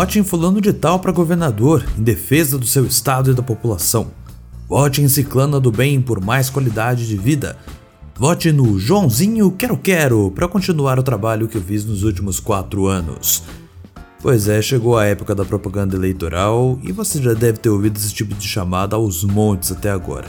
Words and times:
Vote 0.00 0.18
em 0.18 0.24
fulano 0.24 0.62
de 0.62 0.72
tal 0.72 0.98
para 0.98 1.12
governador, 1.12 1.84
em 1.98 2.02
defesa 2.02 2.56
do 2.56 2.64
seu 2.64 2.86
estado 2.86 3.30
e 3.30 3.34
da 3.34 3.42
população. 3.42 4.12
Vote 4.66 5.02
em 5.02 5.08
Ciclana 5.10 5.60
do 5.60 5.70
Bem 5.70 6.00
por 6.00 6.24
mais 6.24 6.48
qualidade 6.48 7.06
de 7.06 7.18
vida. 7.18 7.58
Vote 8.16 8.50
no 8.50 8.78
Joãozinho 8.78 9.50
Quero 9.50 9.76
Quero 9.76 10.30
para 10.30 10.48
continuar 10.48 10.98
o 10.98 11.02
trabalho 11.02 11.46
que 11.46 11.58
eu 11.58 11.60
fiz 11.60 11.84
nos 11.84 12.02
últimos 12.02 12.40
quatro 12.40 12.86
anos. 12.86 13.42
Pois 14.22 14.48
é, 14.48 14.62
chegou 14.62 14.96
a 14.96 15.04
época 15.04 15.34
da 15.34 15.44
propaganda 15.44 15.96
eleitoral 15.96 16.78
e 16.82 16.92
você 16.92 17.20
já 17.22 17.34
deve 17.34 17.58
ter 17.58 17.68
ouvido 17.68 17.98
esse 17.98 18.14
tipo 18.14 18.34
de 18.34 18.48
chamada 18.48 18.96
aos 18.96 19.22
montes 19.22 19.70
até 19.70 19.90
agora. 19.90 20.28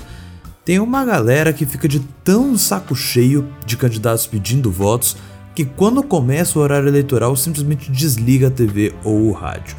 Tem 0.66 0.80
uma 0.80 1.05
galera 1.05 1.53
que 1.53 1.66
fica 1.66 1.88
de 1.88 2.02
tão 2.26 2.58
saco 2.58 2.94
cheio 2.94 3.48
de 3.66 3.77
candidatos 3.77 4.27
pedindo 4.27 4.70
votos 4.70 5.16
que 5.55 5.66
quando 5.66 6.04
começa 6.04 6.58
o 6.58 6.62
horário 6.62 6.88
eleitoral 6.88 7.36
simplesmente 7.36 7.91
desliga 7.91 8.48
a 8.48 8.52
TV 8.52 8.94
ou 9.04 9.28
o 9.28 9.32
rádio. 9.32 9.76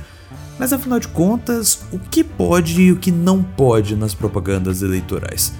Mas 0.59 0.73
afinal 0.73 1.01
de 1.01 1.09
contas, 1.09 1.81
o 1.93 1.98
que 1.98 2.23
pode 2.23 2.81
e 2.81 2.93
o 2.93 2.97
que 2.97 3.11
não 3.11 3.43
pode 3.43 3.97
nas 3.97 4.15
propagandas 4.15 4.83
eleitorais? 4.83 5.53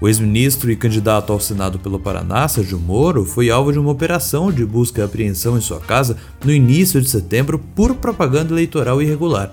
O 0.00 0.08
ex-ministro 0.08 0.70
e 0.70 0.76
candidato 0.76 1.32
ao 1.32 1.38
Senado 1.38 1.78
pelo 1.78 2.00
Paraná, 2.00 2.48
Sérgio 2.48 2.78
Moro, 2.78 3.24
foi 3.24 3.50
alvo 3.50 3.70
de 3.70 3.78
uma 3.78 3.90
operação 3.90 4.50
de 4.50 4.64
busca 4.64 5.02
e 5.02 5.04
apreensão 5.04 5.58
em 5.58 5.60
sua 5.60 5.78
casa 5.78 6.16
no 6.42 6.50
início 6.50 7.00
de 7.02 7.10
setembro 7.10 7.58
por 7.58 7.94
propaganda 7.94 8.52
eleitoral 8.52 9.02
irregular. 9.02 9.52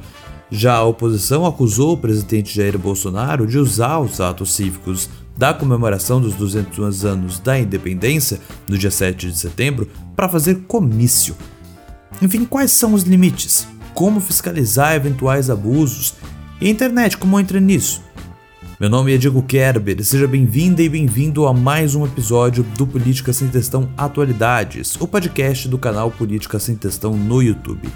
Já 0.50 0.76
a 0.76 0.84
oposição 0.86 1.46
acusou 1.46 1.94
o 1.94 1.98
presidente 1.98 2.56
Jair 2.56 2.78
Bolsonaro 2.80 3.46
de 3.46 3.58
usar 3.58 4.00
os 4.00 4.22
atos 4.22 4.54
cívicos 4.54 5.10
da 5.38 5.54
comemoração 5.54 6.20
dos 6.20 6.34
200 6.34 7.06
anos 7.06 7.40
da 7.40 7.60
independência, 7.60 8.40
no 8.68 8.78
dia 8.78 8.90
7 8.90 9.32
de 9.32 9.38
setembro, 9.38 9.88
para 10.16 10.28
fazer 10.28 10.64
comício. 10.68 11.36
Enfim, 12.22 12.44
quais 12.44 12.72
são 12.72 12.94
os 12.94 13.04
limites? 13.04 13.68
Como 13.94 14.20
fiscalizar 14.20 14.96
eventuais 14.96 15.50
abusos? 15.50 16.16
E 16.60 16.68
a 16.68 16.70
internet, 16.70 17.18
como 17.18 17.40
entra 17.40 17.60
nisso? 17.60 18.02
Meu 18.80 18.90
nome 18.90 19.14
é 19.14 19.18
Diego 19.18 19.42
Kerber, 19.42 20.04
seja 20.04 20.28
bem-vinda 20.28 20.84
e 20.84 20.90
bem-vindo 20.90 21.48
a 21.48 21.54
mais 21.54 21.96
um 21.96 22.06
episódio 22.06 22.64
do 22.64 22.86
Política 22.86 23.34
Sem 23.34 23.48
Testão 23.48 23.90
Atualidades, 23.98 24.96
o 25.00 25.08
podcast 25.08 25.68
do 25.68 25.80
canal 25.80 26.12
Política 26.12 26.60
Sem 26.60 26.76
Testão 26.76 27.16
no 27.16 27.42
YouTube. 27.42 27.90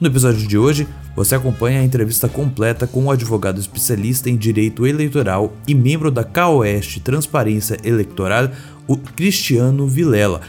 No 0.00 0.06
episódio 0.06 0.48
de 0.48 0.56
hoje, 0.56 0.88
você 1.14 1.34
acompanha 1.34 1.80
a 1.80 1.84
entrevista 1.84 2.26
completa 2.26 2.86
com 2.86 3.04
o 3.04 3.10
advogado 3.10 3.60
especialista 3.60 4.30
em 4.30 4.36
direito 4.36 4.86
eleitoral 4.86 5.52
e 5.68 5.74
membro 5.74 6.10
da 6.10 6.24
CAOeste 6.24 7.00
Transparência 7.00 7.76
Eleitoral, 7.84 8.48
o 8.88 8.96
Cristiano 8.96 9.86
Vilela. 9.86 10.40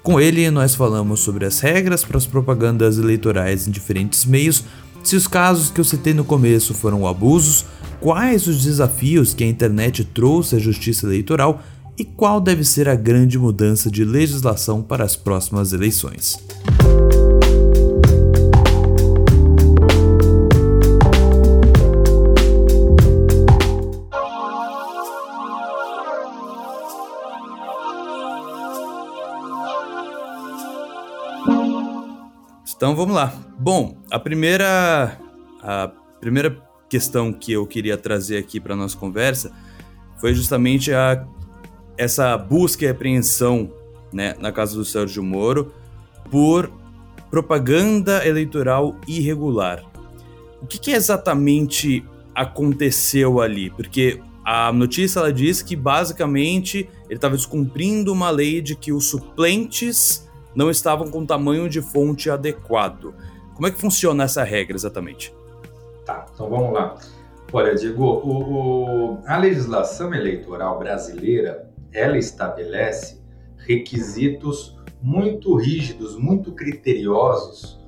Com 0.00 0.20
ele, 0.20 0.48
nós 0.52 0.76
falamos 0.76 1.18
sobre 1.20 1.44
as 1.44 1.58
regras 1.58 2.04
para 2.04 2.18
as 2.18 2.24
propagandas 2.24 2.98
eleitorais 2.98 3.66
em 3.66 3.72
diferentes 3.72 4.24
meios, 4.24 4.62
se 5.02 5.16
os 5.16 5.26
casos 5.26 5.70
que 5.70 5.80
eu 5.80 5.84
citei 5.84 6.14
no 6.14 6.24
começo 6.24 6.72
foram 6.72 7.04
abusos, 7.04 7.64
quais 7.98 8.46
os 8.46 8.62
desafios 8.62 9.34
que 9.34 9.42
a 9.42 9.48
internet 9.48 10.04
trouxe 10.04 10.54
à 10.54 10.58
justiça 10.60 11.04
eleitoral 11.04 11.60
e 11.98 12.04
qual 12.04 12.40
deve 12.40 12.62
ser 12.62 12.88
a 12.88 12.94
grande 12.94 13.38
mudança 13.40 13.90
de 13.90 14.04
legislação 14.04 14.82
para 14.82 15.02
as 15.02 15.16
próximas 15.16 15.72
eleições. 15.72 16.38
Então 32.80 32.96
vamos 32.96 33.14
lá. 33.14 33.30
Bom, 33.58 33.94
a 34.10 34.18
primeira 34.18 35.18
a 35.62 35.92
primeira 36.18 36.58
questão 36.88 37.30
que 37.30 37.52
eu 37.52 37.66
queria 37.66 37.94
trazer 37.98 38.38
aqui 38.38 38.58
para 38.58 38.74
nossa 38.74 38.96
conversa 38.96 39.52
foi 40.16 40.32
justamente 40.32 40.90
a 40.90 41.26
essa 41.98 42.38
busca 42.38 42.86
e 42.86 42.88
apreensão, 42.88 43.70
né, 44.10 44.34
na 44.40 44.50
casa 44.50 44.76
do 44.76 44.84
Sérgio 44.86 45.22
Moro 45.22 45.74
por 46.30 46.72
propaganda 47.30 48.26
eleitoral 48.26 48.96
irregular. 49.06 49.84
O 50.62 50.66
que, 50.66 50.78
que 50.78 50.92
exatamente 50.92 52.02
aconteceu 52.34 53.42
ali? 53.42 53.68
Porque 53.68 54.22
a 54.42 54.72
notícia 54.72 55.18
ela 55.18 55.30
diz 55.30 55.60
que 55.60 55.76
basicamente 55.76 56.88
ele 57.04 57.16
estava 57.16 57.36
descumprindo 57.36 58.10
uma 58.10 58.30
lei 58.30 58.62
de 58.62 58.74
que 58.74 58.90
os 58.90 59.04
suplentes 59.04 60.29
não 60.54 60.70
estavam 60.70 61.10
com 61.10 61.24
tamanho 61.24 61.68
de 61.68 61.80
fonte 61.80 62.30
adequado. 62.30 63.14
Como 63.54 63.66
é 63.66 63.70
que 63.70 63.80
funciona 63.80 64.24
essa 64.24 64.42
regra 64.42 64.76
exatamente? 64.76 65.34
Tá, 66.04 66.26
então 66.32 66.48
vamos 66.48 66.72
lá. 66.72 66.96
Olha, 67.52 67.74
Diego, 67.74 68.04
o, 68.04 69.14
o, 69.14 69.18
a 69.26 69.36
legislação 69.36 70.14
eleitoral 70.14 70.78
brasileira, 70.78 71.68
ela 71.92 72.16
estabelece 72.16 73.20
requisitos 73.58 74.78
muito 75.02 75.56
rígidos, 75.56 76.16
muito 76.16 76.52
criteriosos 76.52 77.80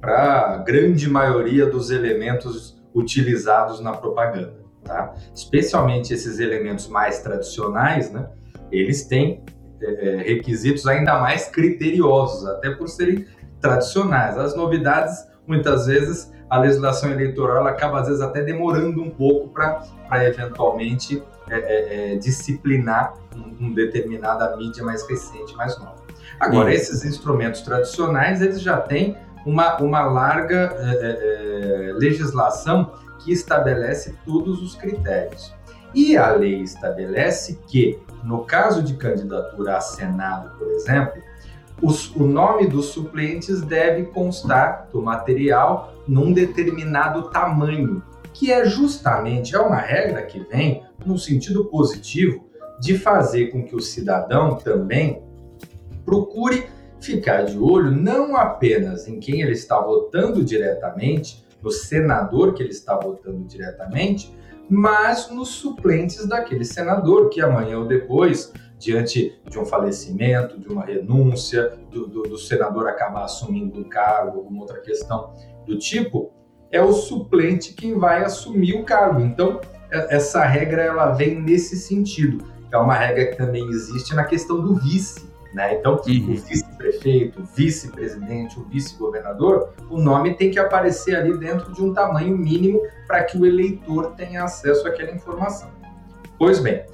para 0.00 0.54
a 0.54 0.56
grande 0.58 1.08
maioria 1.10 1.66
dos 1.66 1.90
elementos 1.90 2.80
utilizados 2.94 3.80
na 3.80 3.92
propaganda, 3.92 4.54
tá? 4.84 5.14
Especialmente 5.34 6.14
esses 6.14 6.38
elementos 6.38 6.88
mais 6.88 7.20
tradicionais, 7.20 8.10
né? 8.10 8.28
Eles 8.70 9.04
têm 9.04 9.42
é, 9.80 10.22
requisitos 10.24 10.86
ainda 10.86 11.18
mais 11.18 11.48
criteriosos, 11.48 12.46
até 12.46 12.70
por 12.70 12.88
serem 12.88 13.26
tradicionais. 13.60 14.36
As 14.38 14.56
novidades, 14.56 15.26
muitas 15.46 15.86
vezes, 15.86 16.32
a 16.48 16.58
legislação 16.58 17.10
eleitoral 17.10 17.66
acaba, 17.66 18.00
às 18.00 18.06
vezes, 18.06 18.22
até 18.22 18.42
demorando 18.42 19.02
um 19.02 19.10
pouco 19.10 19.48
para 19.48 19.84
eventualmente 20.24 21.22
é, 21.50 21.56
é, 21.56 22.12
é, 22.12 22.16
disciplinar 22.16 23.14
um, 23.34 23.66
um, 23.66 23.74
determinada 23.74 24.56
mídia 24.56 24.84
mais 24.84 25.06
recente, 25.08 25.54
mais 25.56 25.78
nova. 25.78 25.96
Agora, 26.38 26.72
esses 26.72 27.04
instrumentos 27.04 27.62
tradicionais, 27.62 28.42
eles 28.42 28.60
já 28.60 28.78
têm 28.78 29.16
uma, 29.44 29.76
uma 29.78 30.02
larga 30.02 30.74
é, 30.78 31.92
legislação 31.94 32.92
que 33.18 33.32
estabelece 33.32 34.14
todos 34.24 34.62
os 34.62 34.74
critérios. 34.74 35.54
E 35.98 36.16
a 36.16 36.30
lei 36.30 36.62
estabelece 36.62 37.58
que 37.66 37.98
no 38.22 38.44
caso 38.44 38.84
de 38.84 38.94
candidatura 38.94 39.78
a 39.78 39.80
Senado, 39.80 40.56
por 40.56 40.70
exemplo, 40.70 41.20
os, 41.82 42.14
o 42.14 42.24
nome 42.24 42.68
dos 42.68 42.86
suplentes 42.86 43.60
deve 43.62 44.04
constar 44.04 44.88
do 44.92 45.02
material 45.02 45.92
num 46.06 46.32
determinado 46.32 47.30
tamanho, 47.30 48.00
que 48.32 48.52
é 48.52 48.64
justamente 48.64 49.56
é 49.56 49.58
uma 49.58 49.80
regra 49.80 50.22
que 50.22 50.38
vem 50.38 50.84
no 51.04 51.18
sentido 51.18 51.64
positivo 51.64 52.48
de 52.80 52.96
fazer 52.96 53.48
com 53.48 53.64
que 53.64 53.74
o 53.74 53.80
cidadão 53.80 54.54
também 54.54 55.20
procure 56.04 56.68
ficar 57.00 57.42
de 57.42 57.58
olho 57.58 57.90
não 57.90 58.36
apenas 58.36 59.08
em 59.08 59.18
quem 59.18 59.42
ele 59.42 59.50
está 59.50 59.80
votando 59.80 60.44
diretamente, 60.44 61.44
no 61.62 61.70
senador 61.70 62.54
que 62.54 62.62
ele 62.62 62.70
está 62.70 62.96
votando 62.96 63.44
diretamente, 63.44 64.36
mas 64.68 65.30
nos 65.30 65.48
suplentes 65.48 66.26
daquele 66.26 66.64
senador 66.64 67.30
que 67.30 67.40
amanhã 67.40 67.78
ou 67.78 67.86
depois, 67.86 68.52
diante 68.78 69.40
de 69.48 69.58
um 69.58 69.64
falecimento, 69.64 70.58
de 70.58 70.68
uma 70.68 70.84
renúncia, 70.84 71.78
do, 71.90 72.06
do, 72.06 72.22
do 72.22 72.38
senador 72.38 72.86
acabar 72.86 73.24
assumindo 73.24 73.78
um 73.78 73.84
cargo, 73.84 74.38
alguma 74.38 74.60
outra 74.60 74.80
questão 74.80 75.32
do 75.66 75.78
tipo, 75.78 76.32
é 76.70 76.82
o 76.82 76.92
suplente 76.92 77.72
quem 77.72 77.98
vai 77.98 78.22
assumir 78.22 78.74
o 78.74 78.84
cargo. 78.84 79.20
Então, 79.20 79.60
é, 79.90 80.16
essa 80.16 80.44
regra 80.44 80.82
ela 80.82 81.12
vem 81.12 81.40
nesse 81.40 81.76
sentido. 81.76 82.44
É 82.70 82.76
uma 82.76 82.94
regra 82.94 83.26
que 83.26 83.36
também 83.36 83.66
existe 83.70 84.14
na 84.14 84.24
questão 84.24 84.60
do 84.60 84.74
vice. 84.74 85.27
Né? 85.52 85.74
Então, 85.74 85.92
uhum. 85.92 86.32
o 86.32 86.36
vice-prefeito, 86.36 87.40
o 87.40 87.44
vice-presidente, 87.44 88.58
o 88.58 88.64
vice-governador, 88.64 89.70
o 89.90 89.98
nome 89.98 90.34
tem 90.34 90.50
que 90.50 90.58
aparecer 90.58 91.16
ali 91.16 91.36
dentro 91.38 91.72
de 91.72 91.82
um 91.82 91.94
tamanho 91.94 92.36
mínimo 92.36 92.82
para 93.06 93.24
que 93.24 93.38
o 93.38 93.46
eleitor 93.46 94.14
tenha 94.14 94.44
acesso 94.44 94.86
àquela 94.86 95.10
informação. 95.10 95.70
Pois 96.38 96.60
bem, 96.60 96.84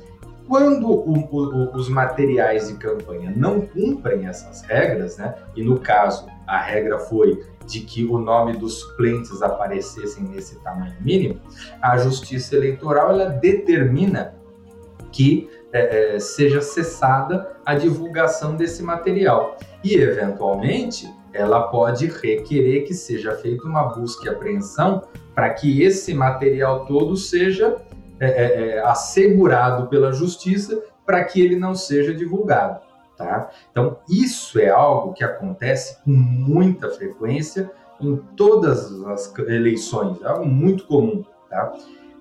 quando 0.47 0.89
o, 0.89 1.13
o, 1.13 1.77
os 1.77 1.89
materiais 1.89 2.69
de 2.69 2.75
campanha 2.75 3.33
não 3.35 3.63
cumprem 3.63 4.27
essas 4.27 4.63
regras, 4.63 5.17
né, 5.17 5.35
e 5.57 5.63
no 5.63 5.81
caso 5.81 6.27
a 6.47 6.59
regra 6.59 6.99
foi 6.99 7.43
de 7.67 7.81
que 7.81 8.05
o 8.05 8.19
nome 8.19 8.53
dos 8.57 8.81
suplentes 8.81 9.43
aparecessem 9.43 10.25
nesse 10.25 10.63
tamanho 10.63 10.95
mínimo, 11.01 11.41
a 11.81 11.97
Justiça 11.97 12.57
Eleitoral 12.57 13.11
ela 13.11 13.31
determina 13.31 14.35
que 15.11 15.49
é, 15.75 16.15
é, 16.15 16.21
seja 16.21 16.63
cessada 16.63 17.51
a 17.67 17.75
divulgação 17.75 18.55
desse 18.55 18.81
material. 18.81 19.59
E, 19.83 19.97
eventualmente, 19.97 21.13
ela 21.33 21.63
pode 21.65 22.07
requerer 22.07 22.87
que 22.87 22.95
seja 22.95 23.33
feita 23.33 23.67
uma 23.67 23.83
busca 23.83 24.25
e 24.25 24.29
apreensão 24.29 25.03
para 25.35 25.51
que 25.51 25.83
esse 25.83 26.15
material 26.15 26.87
todo 26.87 27.17
seja 27.17 27.77
é, 28.21 28.27
é, 28.27 28.69
é, 28.69 28.81
assegurado 28.87 29.89
pela 29.89 30.13
justiça 30.13 30.81
para 31.05 31.25
que 31.25 31.43
ele 31.43 31.57
não 31.57 31.75
seja 31.75 32.15
divulgado. 32.15 32.81
Tá? 33.17 33.51
Então, 33.73 33.99
isso 34.09 34.61
é 34.61 34.69
algo 34.69 35.13
que 35.13 35.25
acontece 35.25 36.01
com 36.05 36.11
muita 36.13 36.89
frequência 36.89 37.69
em 38.01 38.17
todas 38.37 38.93
as 39.07 39.37
eleições, 39.39 40.21
é 40.23 40.27
algo 40.27 40.47
muito 40.47 40.87
comum, 40.87 41.25
tá? 41.49 41.73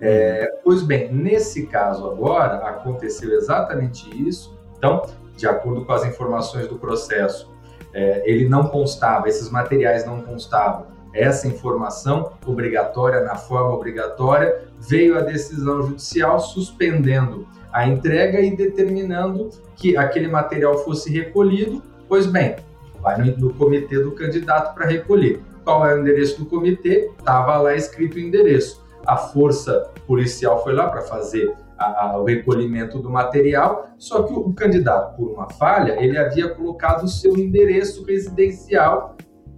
É, 0.06 0.58
pois 0.62 0.82
bem, 0.82 1.10
nesse 1.10 1.66
caso 1.66 2.06
agora 2.06 2.56
aconteceu 2.68 3.32
exatamente 3.32 4.06
isso. 4.28 4.54
Então, 4.76 5.02
de 5.34 5.46
acordo 5.46 5.82
com 5.82 5.92
as 5.92 6.04
informações 6.04 6.68
do 6.68 6.76
processo, 6.76 7.50
é, 7.94 8.22
ele 8.30 8.46
não 8.46 8.64
constava, 8.64 9.30
esses 9.30 9.48
materiais 9.48 10.04
não 10.04 10.20
constavam. 10.20 10.88
Essa 11.14 11.48
informação 11.48 12.32
obrigatória, 12.44 13.20
na 13.22 13.36
forma 13.36 13.72
obrigatória, 13.72 14.64
veio 14.78 15.16
a 15.16 15.22
decisão 15.22 15.80
judicial 15.80 16.38
suspendendo 16.38 17.48
a 17.72 17.86
entrega 17.86 18.40
e 18.40 18.54
determinando 18.54 19.48
que 19.74 19.96
aquele 19.96 20.28
material 20.28 20.76
fosse 20.84 21.10
recolhido. 21.10 21.82
Pois 22.06 22.26
bem, 22.26 22.56
vai 23.00 23.16
no, 23.16 23.38
no 23.38 23.54
comitê 23.54 23.98
do 24.00 24.12
candidato 24.12 24.74
para 24.74 24.84
recolher. 24.86 25.40
Qual 25.64 25.86
é 25.86 25.94
o 25.94 26.00
endereço 26.00 26.40
do 26.40 26.44
comitê? 26.44 27.10
Estava 27.18 27.56
lá 27.56 27.74
escrito 27.74 28.16
o 28.16 28.20
endereço. 28.20 28.83
A 29.06 29.16
força 29.16 29.90
policial 30.06 30.62
foi 30.62 30.74
lá 30.74 30.88
para 30.88 31.02
fazer 31.02 31.54
a, 31.78 32.06
a, 32.06 32.18
o 32.18 32.24
recolhimento 32.24 32.98
do 32.98 33.10
material, 33.10 33.88
só 33.98 34.22
que 34.22 34.32
o, 34.32 34.38
o, 34.38 34.54
candidato, 34.54 35.16
por 35.16 35.32
uma 35.32 35.48
falha, 35.50 36.02
ele 36.02 36.16
havia 36.16 36.48
colocado 36.48 37.04
o 37.04 37.08
seu 37.08 37.36
endereço 37.36 38.04
residencial 38.04 39.16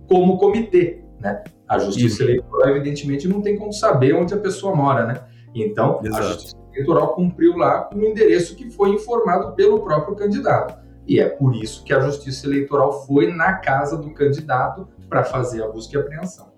como 0.09 0.39
comitê, 0.39 1.05
né? 1.21 1.43
A 1.69 1.79
Justiça 1.79 2.07
Isso. 2.07 2.23
Eleitoral, 2.23 2.69
evidentemente, 2.71 3.29
não 3.29 3.43
tem 3.43 3.57
como 3.57 3.73
saber 3.73 4.15
onde 4.15 4.33
a 4.33 4.39
pessoa 4.39 4.75
mora, 4.75 5.05
né? 5.07 5.21
Então, 5.55 6.01
Exato. 6.03 6.23
a 6.23 6.29
Justiça 6.29 6.57
Eleitoral 6.73 7.15
cumpriu 7.15 7.57
lá 7.57 7.83
com 7.83 7.97
o 7.97 8.05
endereço 8.05 8.55
que 8.55 8.71
foi 8.71 8.91
informado 8.91 9.55
pelo 9.55 9.81
próprio 9.81 10.15
candidato. 10.15 10.79
E 11.07 11.21
é 11.21 11.29
por 11.29 11.55
isso 11.55 11.85
que 11.85 11.93
a 11.93 12.01
Justiça 12.01 12.47
Eleitoral 12.47 13.07
foi 13.07 13.33
na 13.33 13.55
casa 13.55 13.97
do 13.97 14.11
candidato 14.11 14.89
para 15.09 15.25
fazer 15.25 15.63
a 15.63 15.69
busca 15.69 15.97
e 15.97 16.01
apreensão. 16.01 16.53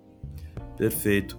Perfeito. 0.77 1.39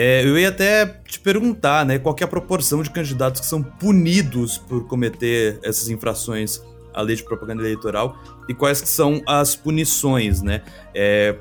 É, 0.00 0.22
eu 0.24 0.38
ia 0.38 0.48
até 0.48 0.86
te 1.08 1.18
perguntar, 1.18 1.84
né, 1.84 1.98
qual 1.98 2.14
é 2.20 2.22
a 2.22 2.28
proporção 2.28 2.84
de 2.84 2.88
candidatos 2.88 3.40
que 3.40 3.46
são 3.48 3.60
punidos 3.60 4.56
por 4.56 4.86
cometer 4.86 5.58
essas 5.60 5.88
infrações 5.88 6.62
à 6.94 7.02
lei 7.02 7.16
de 7.16 7.24
propaganda 7.24 7.62
eleitoral 7.62 8.16
e 8.48 8.54
quais 8.54 8.80
que 8.80 8.88
são 8.88 9.20
as 9.26 9.56
punições, 9.56 10.40
né? 10.40 10.62
É, 10.94 11.34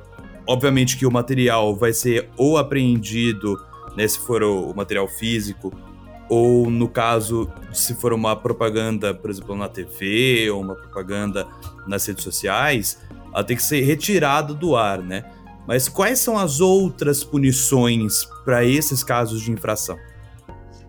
obviamente 0.48 0.98
que 0.98 1.06
o 1.06 1.12
material 1.12 1.76
vai 1.76 1.94
ser 1.94 2.32
ou 2.36 2.58
apreendido, 2.58 3.64
né, 3.96 4.08
se 4.08 4.18
for 4.18 4.42
o 4.42 4.74
material 4.76 5.08
físico, 5.08 5.72
ou 6.28 6.68
no 6.68 6.90
caso, 6.90 7.48
se 7.72 7.94
for 7.94 8.12
uma 8.12 8.36
propaganda, 8.36 9.14
por 9.14 9.30
exemplo, 9.30 9.56
na 9.56 9.70
TV 9.70 10.50
ou 10.50 10.62
uma 10.64 10.74
propaganda 10.74 11.46
nas 11.88 12.08
redes 12.08 12.24
sociais, 12.24 13.00
ela 13.32 13.44
tem 13.44 13.56
que 13.56 13.62
ser 13.62 13.82
retirada 13.82 14.52
do 14.52 14.76
ar, 14.76 14.98
né? 14.98 15.26
Mas 15.68 15.88
quais 15.88 16.18
são 16.18 16.40
as 16.40 16.60
outras 16.60 17.24
punições 17.24 18.28
para 18.48 18.64
esses 18.64 19.04
casos 19.04 19.42
de 19.42 19.52
infração? 19.52 19.98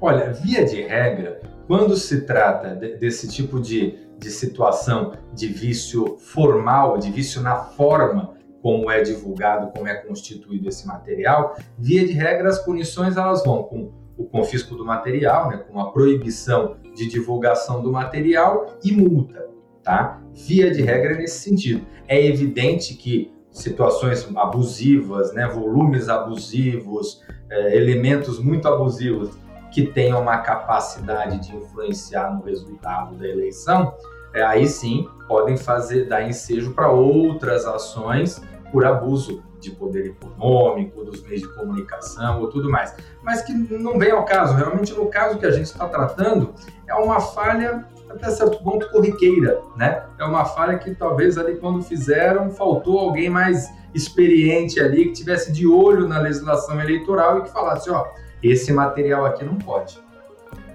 Olha, 0.01 0.33
via 0.33 0.65
de 0.65 0.81
regra, 0.81 1.41
quando 1.67 1.97
se 1.97 2.21
trata 2.21 2.77
de, 2.77 2.95
desse 2.99 3.27
tipo 3.27 3.59
de, 3.59 3.99
de 4.17 4.31
situação 4.31 5.15
de 5.35 5.49
vício 5.49 6.17
formal, 6.19 6.99
de 6.99 7.11
vício 7.11 7.43
na 7.43 7.57
forma 7.57 8.37
como 8.63 8.89
é 8.89 9.03
divulgado, 9.03 9.73
como 9.73 9.89
é 9.89 9.95
constituído 9.97 10.69
esse 10.69 10.87
material, 10.87 11.57
via 11.77 12.07
de 12.07 12.13
regra 12.13 12.49
as 12.49 12.61
punições 12.61 13.17
elas 13.17 13.43
vão 13.43 13.65
com 13.65 13.91
o 14.17 14.25
confisco 14.25 14.77
do 14.77 14.85
material, 14.85 15.49
né, 15.49 15.57
com 15.57 15.81
a 15.81 15.91
proibição 15.91 16.77
de 16.95 17.09
divulgação 17.09 17.83
do 17.83 17.91
material 17.91 18.79
e 18.85 18.93
multa, 18.93 19.49
tá? 19.83 20.23
Via 20.33 20.71
de 20.71 20.83
regra 20.83 21.17
nesse 21.17 21.41
sentido. 21.41 21.85
É 22.07 22.25
evidente 22.25 22.95
que 22.95 23.33
situações 23.59 24.29
abusivas, 24.37 25.33
né, 25.33 25.47
volumes 25.49 26.09
abusivos, 26.09 27.23
é, 27.51 27.77
elementos 27.77 28.39
muito 28.39 28.69
abusivos 28.69 29.31
que 29.71 29.87
tenham 29.87 30.21
uma 30.21 30.39
capacidade 30.39 31.39
de 31.41 31.55
influenciar 31.55 32.35
no 32.35 32.43
resultado 32.43 33.17
da 33.17 33.27
eleição, 33.29 33.95
é, 34.33 34.43
aí 34.43 34.67
sim 34.67 35.09
podem 35.27 35.57
fazer 35.57 36.07
dar 36.09 36.27
ensejo 36.27 36.73
para 36.73 36.91
outras 36.91 37.67
ações 37.67 38.41
por 38.73 38.85
abuso 38.85 39.43
de 39.61 39.71
poder 39.73 40.07
econômico, 40.07 41.05
dos 41.05 41.23
meios 41.23 41.43
de 41.43 41.49
comunicação 41.49 42.41
ou 42.41 42.49
tudo 42.49 42.71
mais. 42.71 42.95
Mas 43.23 43.43
que 43.43 43.53
não 43.53 43.99
vem 43.99 44.11
ao 44.11 44.25
caso. 44.25 44.55
Realmente, 44.55 44.95
no 44.95 45.07
caso 45.07 45.39
que 45.39 45.47
a 45.47 45.51
gente 45.51 45.67
está 45.67 45.89
tratando, 45.89 46.55
é 46.87 46.95
uma 46.95 47.21
falha 47.21 47.85
até 48.11 48.31
certo 48.31 48.63
ponto 48.63 48.91
corriqueira, 48.91 49.61
né? 49.77 50.03
É 50.19 50.25
uma 50.25 50.45
falha 50.45 50.79
que 50.79 50.95
talvez 50.95 51.37
ali 51.37 51.57
quando 51.57 51.83
fizeram 51.83 52.51
faltou 52.51 52.99
alguém 52.99 53.29
mais 53.29 53.69
experiente 53.95 54.81
ali 54.81 55.07
que 55.07 55.13
tivesse 55.13 55.53
de 55.53 55.67
olho 55.67 56.07
na 56.07 56.19
legislação 56.19 56.81
eleitoral 56.81 57.39
e 57.39 57.43
que 57.43 57.51
falasse, 57.51 57.91
ó, 57.91 58.07
esse 58.43 58.73
material 58.73 59.25
aqui 59.25 59.45
não 59.45 59.57
pode. 59.57 59.99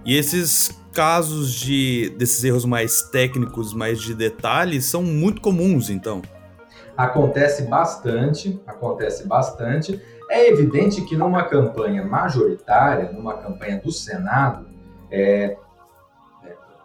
E 0.05 0.17
esses 0.17 0.71
casos 0.91 1.51
de 1.51 2.13
desses 2.17 2.43
erros 2.43 2.65
mais 2.65 3.01
técnicos, 3.03 3.73
mais 3.73 3.99
de 3.99 4.13
detalhes, 4.13 4.85
são 4.85 5.01
muito 5.01 5.41
comuns, 5.41 5.89
então. 5.89 6.21
Acontece 6.95 7.63
bastante, 7.63 8.61
acontece 8.67 9.27
bastante. 9.27 9.99
É 10.29 10.49
evidente 10.49 11.01
que 11.01 11.15
numa 11.15 11.43
campanha 11.43 12.05
majoritária, 12.05 13.11
numa 13.11 13.37
campanha 13.37 13.79
do 13.79 13.91
Senado, 13.91 14.67
é, 15.09 15.57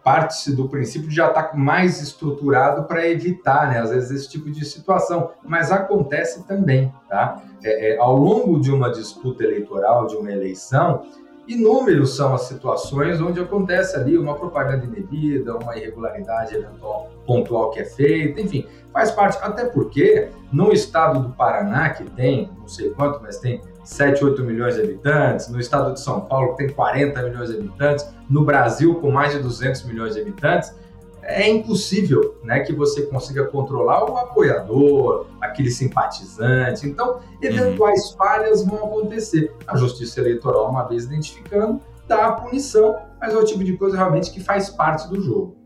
parte-se 0.08 0.56
do 0.56 0.66
princípio 0.66 1.06
de 1.06 1.14
já 1.14 1.28
estar 1.28 1.43
tá 1.43 1.55
mais 1.55 2.00
estruturado 2.00 2.84
para 2.84 3.06
evitar, 3.06 3.69
né, 3.69 3.78
às 3.78 3.90
vezes, 3.90 4.10
esse 4.10 4.31
tipo 4.31 4.50
de 4.50 4.64
situação. 4.64 5.32
Mas 5.44 5.70
acontece 5.70 6.46
também, 6.46 6.90
tá? 7.10 7.43
É, 7.62 7.90
é, 7.90 7.99
ao 7.99 8.16
longo 8.16 8.58
de 8.58 8.72
uma 8.72 8.90
disputa 8.90 9.44
eleitoral, 9.44 10.06
de 10.06 10.16
uma 10.16 10.32
eleição, 10.32 11.02
inúmeros 11.46 12.16
são 12.16 12.34
as 12.34 12.43
situações 12.43 13.20
onde 13.20 13.38
acontece 13.38 13.96
ali 13.96 14.16
uma 14.16 14.34
propaganda 14.34 14.87
indevida, 14.87 15.55
uma 15.55 15.76
irregularidade 15.76 16.56
eventual 16.56 17.10
pontual 17.26 17.70
que 17.70 17.81
é 17.81 17.84
feita, 17.84 18.40
enfim, 18.40 18.66
faz 18.90 19.10
parte. 19.10 19.37
Até 19.43 19.66
porque 19.66 20.31
no 20.50 20.72
estado 20.72 21.20
do 21.20 21.34
Paraná, 21.34 21.90
que 21.90 22.05
tem, 22.12 22.50
não 22.58 22.66
sei 22.66 22.88
quanto, 22.90 23.20
mas 23.22 23.37
tem 23.40 23.60
7, 23.88 24.23
8 24.23 24.44
milhões 24.44 24.75
de 24.75 24.82
habitantes, 24.82 25.49
no 25.49 25.58
estado 25.58 25.94
de 25.94 26.00
São 26.00 26.20
Paulo, 26.20 26.50
que 26.50 26.58
tem 26.58 26.69
40 26.69 27.23
milhões 27.23 27.49
de 27.49 27.56
habitantes, 27.56 28.06
no 28.29 28.44
Brasil, 28.44 28.96
com 28.96 29.11
mais 29.11 29.32
de 29.32 29.38
200 29.38 29.85
milhões 29.85 30.14
de 30.14 30.20
habitantes, 30.20 30.75
é 31.23 31.49
impossível 31.49 32.37
né, 32.44 32.61
que 32.61 32.75
você 32.75 33.02
consiga 33.06 33.46
controlar 33.46 34.05
o 34.05 34.19
apoiador, 34.19 35.27
aquele 35.41 35.70
simpatizante. 35.70 36.86
Então, 36.86 37.20
eventuais 37.41 38.10
uhum. 38.10 38.17
falhas 38.19 38.63
vão 38.63 38.77
acontecer. 38.77 39.55
A 39.67 39.74
Justiça 39.74 40.20
Eleitoral, 40.20 40.69
uma 40.69 40.84
vez 40.84 41.05
identificando, 41.05 41.81
dá 42.06 42.27
a 42.27 42.32
punição, 42.32 42.94
mas 43.19 43.32
é 43.32 43.39
o 43.39 43.44
tipo 43.44 43.65
de 43.65 43.74
coisa 43.79 43.96
realmente 43.96 44.31
que 44.31 44.41
faz 44.41 44.69
parte 44.69 45.08
do 45.08 45.19
jogo. 45.22 45.57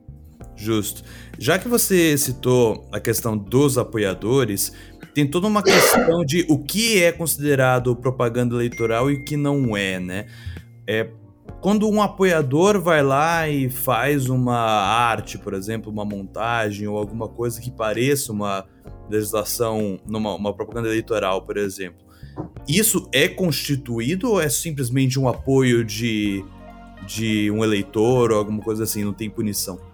Justo. 0.62 1.02
Já 1.40 1.59
que 1.59 1.66
você 1.66 2.16
citou 2.16 2.87
a 2.92 3.00
questão 3.00 3.37
dos 3.37 3.76
apoiadores, 3.76 4.73
tem 5.12 5.26
toda 5.26 5.49
uma 5.49 5.61
questão 5.61 6.25
de 6.25 6.47
o 6.49 6.57
que 6.57 7.02
é 7.02 7.11
considerado 7.11 7.97
propaganda 7.97 8.54
eleitoral 8.54 9.11
e 9.11 9.14
o 9.14 9.25
que 9.25 9.37
não 9.37 9.76
é, 9.76 9.99
né? 9.99 10.26
É, 10.87 11.11
quando 11.61 11.90
um 11.90 12.00
apoiador 12.00 12.81
vai 12.81 13.02
lá 13.02 13.49
e 13.49 13.69
faz 13.69 14.28
uma 14.28 14.57
arte, 14.57 15.37
por 15.37 15.52
exemplo, 15.52 15.90
uma 15.90 16.04
montagem 16.04 16.87
ou 16.87 16.97
alguma 16.97 17.26
coisa 17.26 17.61
que 17.61 17.71
pareça 17.71 18.31
uma 18.31 18.64
legislação, 19.11 19.99
numa 20.07 20.33
uma 20.37 20.54
propaganda 20.54 20.87
eleitoral, 20.87 21.42
por 21.42 21.57
exemplo, 21.57 22.07
isso 22.69 23.09
é 23.12 23.26
constituído 23.26 24.31
ou 24.31 24.40
é 24.40 24.49
simplesmente 24.49 25.19
um 25.19 25.28
apoio 25.28 25.85
de, 25.85 26.45
de 27.04 27.50
um 27.50 27.64
eleitor 27.64 28.31
ou 28.31 28.38
alguma 28.38 28.62
coisa 28.62 28.85
assim, 28.85 29.02
não 29.02 29.12
tem 29.12 29.28
punição? 29.28 29.90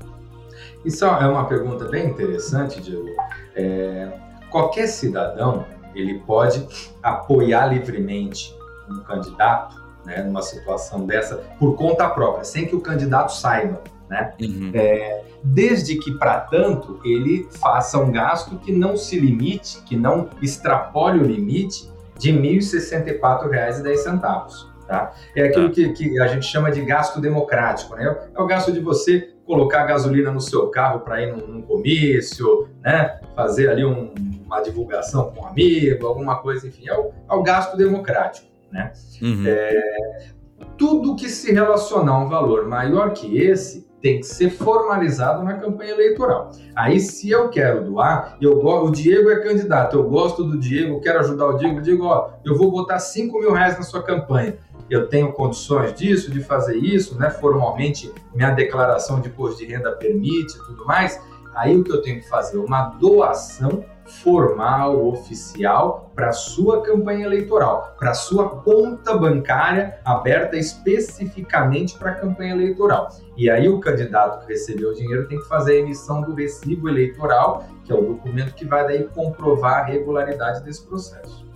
Isso 0.84 1.04
é 1.04 1.26
uma 1.26 1.46
pergunta 1.46 1.86
bem 1.86 2.06
interessante, 2.06 2.80
Diego. 2.80 3.08
É, 3.54 4.12
qualquer 4.50 4.86
cidadão 4.86 5.66
ele 5.94 6.20
pode 6.20 6.66
apoiar 7.02 7.66
livremente 7.66 8.56
um 8.88 9.00
candidato, 9.00 9.76
né, 10.04 10.22
numa 10.22 10.42
situação 10.42 11.04
dessa, 11.04 11.36
por 11.58 11.76
conta 11.76 12.08
própria, 12.08 12.44
sem 12.44 12.66
que 12.66 12.74
o 12.74 12.80
candidato 12.80 13.32
saiba, 13.32 13.82
né? 14.08 14.32
Uhum. 14.40 14.70
É, 14.72 15.22
desde 15.42 15.96
que, 15.96 16.12
para 16.12 16.40
tanto, 16.40 16.98
ele 17.04 17.46
faça 17.60 17.98
um 17.98 18.10
gasto 18.10 18.56
que 18.58 18.72
não 18.72 18.96
se 18.96 19.20
limite, 19.20 19.82
que 19.82 19.94
não 19.96 20.30
extrapole 20.40 21.20
o 21.20 21.24
limite 21.24 21.92
de 22.18 22.32
R$ 22.32 22.58
1.064,10. 22.58 24.68
Tá? 24.86 25.12
É 25.36 25.42
aquilo 25.44 25.68
tá. 25.68 25.74
que, 25.74 25.92
que, 25.92 26.18
a 26.20 26.26
gente 26.28 26.46
chama 26.46 26.70
de 26.70 26.82
gasto 26.82 27.20
democrático, 27.20 27.94
né? 27.94 28.16
É 28.34 28.40
o 28.40 28.46
gasto 28.46 28.72
de 28.72 28.80
você 28.80 29.34
colocar 29.48 29.86
gasolina 29.86 30.30
no 30.30 30.42
seu 30.42 30.68
carro 30.68 31.00
para 31.00 31.22
ir 31.22 31.32
num, 31.34 31.46
num, 31.46 31.62
comício, 31.62 32.68
né? 32.82 33.18
Fazer 33.34 33.70
ali 33.70 33.82
um, 33.82 34.12
uma 34.44 34.60
divulgação 34.60 35.30
com 35.30 35.40
um 35.40 35.46
amigo, 35.46 36.06
alguma 36.06 36.36
coisa, 36.36 36.68
enfim, 36.68 36.86
é 36.86 36.94
o, 36.94 37.10
é 37.28 37.34
o 37.34 37.42
gasto 37.42 37.74
democrático, 37.74 38.46
né? 38.70 38.92
Uhum. 39.22 39.44
É, 39.46 40.28
tudo 40.76 41.16
que 41.16 41.30
se 41.30 41.50
relacionar 41.50 42.12
a 42.12 42.18
um 42.18 42.28
valor 42.28 42.68
maior 42.68 43.14
que 43.14 43.38
esse 43.38 43.88
tem 44.02 44.20
que 44.20 44.26
ser 44.26 44.50
formalizado 44.50 45.42
na 45.42 45.54
campanha 45.54 45.92
eleitoral. 45.92 46.50
Aí, 46.76 47.00
se 47.00 47.30
eu 47.30 47.48
quero 47.48 47.84
doar, 47.84 48.36
eu 48.40 48.64
o 48.64 48.90
Diego 48.90 49.30
é 49.30 49.40
candidato, 49.40 49.96
eu 49.96 50.04
gosto 50.04 50.44
do 50.44 50.58
Diego, 50.58 51.00
quero 51.00 51.20
ajudar 51.20 51.46
o 51.46 51.56
Diego, 51.56 51.80
digo, 51.80 52.04
ó, 52.04 52.30
eu 52.44 52.56
vou 52.56 52.70
botar 52.70 52.98
5 52.98 53.38
mil 53.40 53.52
reais 53.52 53.76
na 53.76 53.82
sua 53.82 54.02
campanha. 54.02 54.58
Eu 54.90 55.08
tenho 55.08 55.32
condições 55.32 55.94
disso, 55.94 56.30
de 56.30 56.42
fazer 56.42 56.76
isso, 56.76 57.18
né? 57.18 57.30
Formalmente, 57.30 58.12
minha 58.34 58.50
declaração 58.50 59.20
de 59.20 59.28
imposto 59.28 59.58
de 59.58 59.66
renda 59.66 59.92
permite 59.92 60.56
e 60.56 60.58
tudo 60.64 60.84
mais. 60.86 61.20
Aí 61.54 61.76
o 61.76 61.84
que 61.84 61.92
eu 61.92 62.00
tenho 62.02 62.20
que 62.20 62.28
fazer? 62.28 62.56
Uma 62.58 62.90
doação 62.90 63.84
formal, 64.08 65.06
oficial, 65.06 66.10
para 66.14 66.32
sua 66.32 66.82
campanha 66.82 67.26
eleitoral, 67.26 67.94
para 67.98 68.14
sua 68.14 68.48
conta 68.48 69.16
bancária 69.16 69.98
aberta 70.04 70.56
especificamente 70.56 71.96
para 71.98 72.12
a 72.12 72.14
campanha 72.14 72.54
eleitoral. 72.54 73.08
E 73.36 73.50
aí 73.50 73.68
o 73.68 73.78
candidato 73.80 74.46
que 74.46 74.52
recebeu 74.52 74.90
o 74.90 74.94
dinheiro 74.94 75.28
tem 75.28 75.38
que 75.38 75.46
fazer 75.46 75.72
a 75.72 75.80
emissão 75.80 76.22
do 76.22 76.34
recibo 76.34 76.88
eleitoral, 76.88 77.64
que 77.84 77.92
é 77.92 77.94
o 77.94 78.02
documento 78.02 78.54
que 78.54 78.64
vai 78.64 78.86
daí 78.86 79.04
comprovar 79.04 79.82
a 79.82 79.84
regularidade 79.84 80.64
desse 80.64 80.86
processo. 80.86 81.46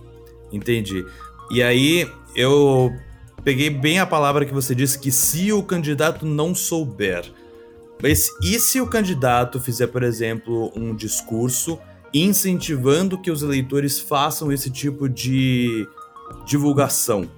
Entendi. 0.51 1.05
E 1.49 1.63
aí 1.63 2.09
eu 2.35 2.91
peguei 3.43 3.69
bem 3.69 3.99
a 3.99 4.05
palavra 4.05 4.45
que 4.45 4.53
você 4.53 4.73
disse 4.73 4.97
que 4.97 5.11
se 5.11 5.51
o 5.51 5.61
candidato 5.63 6.25
não 6.25 6.55
souber, 6.55 7.23
mas 8.01 8.29
e 8.41 8.59
se 8.59 8.81
o 8.81 8.87
candidato 8.87 9.59
fizer, 9.59 9.87
por 9.87 10.03
exemplo, 10.03 10.71
um 10.75 10.95
discurso 10.95 11.79
incentivando 12.13 13.17
que 13.17 13.31
os 13.31 13.41
eleitores 13.41 13.99
façam 13.99 14.51
esse 14.51 14.69
tipo 14.69 15.09
de 15.09 15.87
divulgação. 16.45 17.29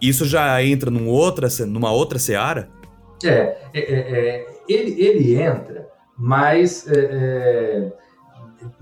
Isso 0.00 0.24
já 0.26 0.62
entra 0.62 0.90
num 0.90 1.08
outra, 1.08 1.48
numa 1.66 1.90
outra 1.90 2.18
seara? 2.18 2.68
É, 3.22 3.56
é, 3.72 3.80
é, 3.80 4.28
é 4.28 4.46
ele, 4.68 5.00
ele 5.00 5.40
entra, 5.40 5.88
mas 6.16 6.86
é, 6.86 6.98
é, 6.98 7.92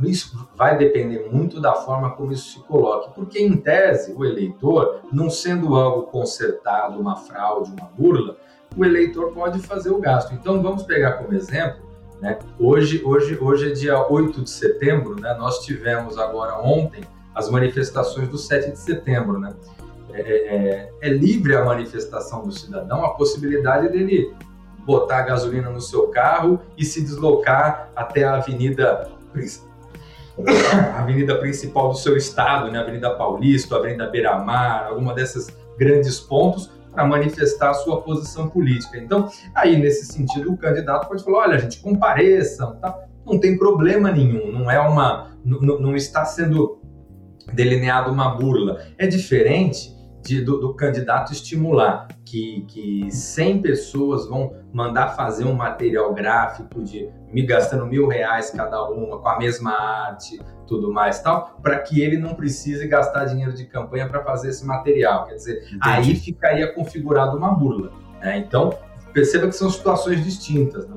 isso 0.00 0.48
vai 0.56 0.76
depender 0.76 1.28
muito 1.30 1.60
da 1.60 1.74
forma 1.74 2.10
como 2.10 2.32
isso 2.32 2.58
se 2.58 2.66
coloque, 2.66 3.14
porque 3.14 3.40
em 3.40 3.56
tese 3.56 4.12
o 4.16 4.24
eleitor, 4.24 5.00
não 5.12 5.30
sendo 5.30 5.74
algo 5.74 6.02
consertado, 6.04 7.00
uma 7.00 7.16
fraude, 7.16 7.72
uma 7.72 7.88
burla, 7.96 8.36
o 8.76 8.84
eleitor 8.84 9.32
pode 9.32 9.58
fazer 9.60 9.90
o 9.90 9.98
gasto. 9.98 10.32
Então 10.34 10.62
vamos 10.62 10.82
pegar 10.84 11.12
como 11.12 11.34
exemplo 11.34 11.92
né? 12.22 12.38
Hoje, 12.56 13.02
hoje, 13.04 13.36
hoje 13.38 13.72
é 13.72 13.74
dia 13.74 14.08
8 14.08 14.42
de 14.42 14.48
setembro, 14.48 15.20
né? 15.20 15.34
nós 15.34 15.58
tivemos 15.64 16.16
agora 16.16 16.56
ontem 16.56 17.02
as 17.34 17.50
manifestações 17.50 18.28
do 18.28 18.38
7 18.38 18.70
de 18.70 18.78
setembro. 18.78 19.40
Né? 19.40 19.52
É, 20.12 20.20
é, 20.20 20.92
é 21.00 21.08
livre 21.08 21.56
a 21.56 21.64
manifestação 21.64 22.44
do 22.44 22.52
cidadão, 22.52 23.04
a 23.04 23.14
possibilidade 23.14 23.88
dele 23.88 24.32
botar 24.86 25.22
gasolina 25.22 25.68
no 25.68 25.80
seu 25.80 26.08
carro 26.08 26.60
e 26.78 26.84
se 26.84 27.02
deslocar 27.02 27.90
até 27.96 28.22
a 28.22 28.36
avenida 28.36 29.10
a 30.94 31.00
avenida 31.00 31.36
principal 31.38 31.90
do 31.90 31.96
seu 31.96 32.16
estado, 32.16 32.70
né? 32.70 32.78
Avenida 32.78 33.14
Paulista, 33.14 33.76
Avenida 33.76 34.08
Beira-Mar, 34.08 34.86
alguma 34.86 35.14
desses 35.14 35.48
grandes 35.78 36.20
pontos, 36.20 36.70
para 36.92 37.06
manifestar 37.06 37.70
a 37.70 37.74
sua 37.74 38.00
posição 38.02 38.48
política. 38.48 38.98
Então, 38.98 39.28
aí 39.54 39.76
nesse 39.78 40.06
sentido, 40.06 40.52
o 40.52 40.56
candidato 40.56 41.08
pode 41.08 41.22
falar: 41.24 41.38
olha, 41.48 41.58
gente, 41.58 41.80
compareçam, 41.80 42.76
tá? 42.76 42.96
não 43.24 43.38
tem 43.38 43.56
problema 43.56 44.10
nenhum, 44.10 44.50
não 44.50 44.70
é 44.70 44.80
uma, 44.80 45.30
não, 45.44 45.60
não 45.60 45.96
está 45.96 46.24
sendo 46.24 46.80
delineado 47.52 48.10
uma 48.10 48.34
burla. 48.34 48.80
É 48.98 49.06
diferente 49.06 49.94
de, 50.22 50.40
do, 50.40 50.58
do, 50.58 50.74
candidato 50.74 51.32
estimular 51.32 52.08
que, 52.24 52.64
que 52.68 53.10
100 53.10 53.62
pessoas 53.62 54.28
vão 54.28 54.54
mandar 54.72 55.10
fazer 55.10 55.44
um 55.44 55.54
material 55.54 56.12
gráfico 56.14 56.82
de 56.82 57.08
me 57.32 57.42
gastando 57.42 57.86
mil 57.86 58.08
reais 58.08 58.50
cada 58.50 58.82
uma, 58.88 59.18
com 59.18 59.28
a 59.28 59.38
mesma 59.38 59.72
arte, 59.72 60.40
tudo 60.66 60.92
mais 60.92 61.20
tal, 61.20 61.58
para 61.62 61.78
que 61.78 62.00
ele 62.00 62.16
não 62.16 62.34
precise 62.34 62.86
gastar 62.86 63.26
dinheiro 63.26 63.52
de 63.52 63.66
campanha 63.66 64.08
para 64.08 64.22
fazer 64.22 64.48
esse 64.48 64.64
material. 64.64 65.26
Quer 65.26 65.34
dizer, 65.34 65.64
Entendi. 65.66 65.80
aí 65.82 66.16
ficaria 66.16 66.72
configurado 66.72 67.36
uma 67.36 67.50
burla. 67.52 67.92
Né? 68.20 68.38
Então, 68.38 68.76
perceba 69.12 69.46
que 69.48 69.56
são 69.56 69.70
situações 69.70 70.24
distintas. 70.24 70.88
Né? 70.88 70.96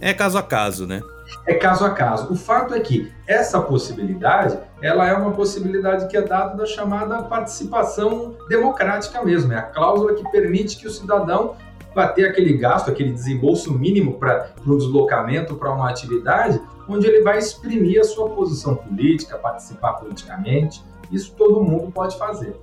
É 0.00 0.14
caso 0.14 0.38
a 0.38 0.42
caso, 0.42 0.86
né? 0.86 1.00
é 1.46 1.54
caso 1.54 1.84
a 1.84 1.90
caso. 1.90 2.32
O 2.32 2.36
fato 2.36 2.74
é 2.74 2.80
que 2.80 3.12
essa 3.26 3.60
possibilidade, 3.60 4.58
ela 4.80 5.06
é 5.06 5.14
uma 5.14 5.32
possibilidade 5.32 6.06
que 6.08 6.16
é 6.16 6.22
dada 6.22 6.56
da 6.56 6.66
chamada 6.66 7.22
participação 7.22 8.36
democrática 8.48 9.22
mesmo, 9.24 9.52
é 9.52 9.56
a 9.56 9.62
cláusula 9.62 10.14
que 10.14 10.30
permite 10.30 10.76
que 10.76 10.86
o 10.86 10.90
cidadão 10.90 11.56
vá 11.94 12.08
ter 12.08 12.26
aquele 12.26 12.56
gasto, 12.56 12.90
aquele 12.90 13.12
desembolso 13.12 13.72
mínimo 13.72 14.14
para 14.18 14.52
um 14.66 14.76
deslocamento, 14.76 15.54
para 15.54 15.72
uma 15.72 15.88
atividade, 15.88 16.60
onde 16.88 17.06
ele 17.06 17.22
vai 17.22 17.38
exprimir 17.38 18.00
a 18.00 18.04
sua 18.04 18.28
posição 18.30 18.74
política, 18.74 19.38
participar 19.38 19.94
politicamente. 19.94 20.82
Isso 21.12 21.32
todo 21.36 21.62
mundo 21.62 21.92
pode 21.92 22.18
fazer. 22.18 22.56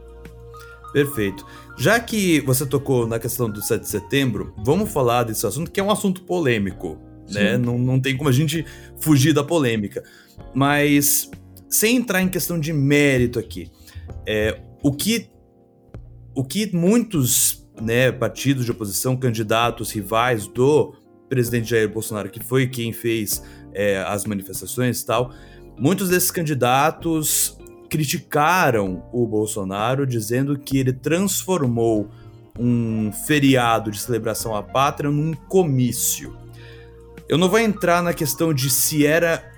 Perfeito. 0.91 1.45
Já 1.77 2.00
que 2.00 2.41
você 2.41 2.65
tocou 2.65 3.07
na 3.07 3.17
questão 3.17 3.50
do 3.50 3.61
7 3.61 3.81
de 3.81 3.88
setembro, 3.88 4.53
vamos 4.63 4.91
falar 4.91 5.23
desse 5.23 5.47
assunto, 5.47 5.71
que 5.71 5.79
é 5.79 5.83
um 5.83 5.89
assunto 5.89 6.23
polêmico 6.23 6.97
né? 7.31 7.57
Não, 7.57 7.77
não 7.77 8.00
tem 8.00 8.15
como 8.15 8.29
a 8.29 8.33
gente 8.33 8.65
fugir 9.00 9.33
da 9.33 9.43
polêmica. 9.43 10.03
Mas, 10.53 11.29
sem 11.69 11.97
entrar 11.97 12.21
em 12.21 12.29
questão 12.29 12.59
de 12.59 12.73
mérito 12.73 13.39
aqui, 13.39 13.71
é, 14.25 14.59
o, 14.83 14.91
que, 14.91 15.29
o 16.35 16.43
que 16.43 16.75
muitos 16.75 17.60
né, 17.79 18.11
partidos 18.11 18.65
de 18.65 18.71
oposição, 18.71 19.15
candidatos, 19.15 19.91
rivais 19.91 20.47
do 20.47 20.93
presidente 21.29 21.69
Jair 21.69 21.89
Bolsonaro, 21.89 22.29
que 22.29 22.43
foi 22.43 22.67
quem 22.67 22.91
fez 22.91 23.41
é, 23.73 23.99
as 23.99 24.25
manifestações 24.25 25.01
e 25.01 25.05
tal, 25.05 25.31
muitos 25.77 26.09
desses 26.09 26.31
candidatos 26.31 27.57
criticaram 27.89 29.03
o 29.11 29.25
Bolsonaro, 29.27 30.05
dizendo 30.05 30.57
que 30.57 30.77
ele 30.77 30.93
transformou 30.93 32.09
um 32.59 33.11
feriado 33.11 33.91
de 33.91 33.99
celebração 33.99 34.55
à 34.55 34.63
pátria 34.63 35.09
num 35.09 35.33
comício. 35.33 36.35
Eu 37.27 37.37
não 37.37 37.49
vou 37.49 37.59
entrar 37.59 38.03
na 38.03 38.13
questão 38.13 38.53
de 38.53 38.69
se 38.69 39.05
era. 39.05 39.49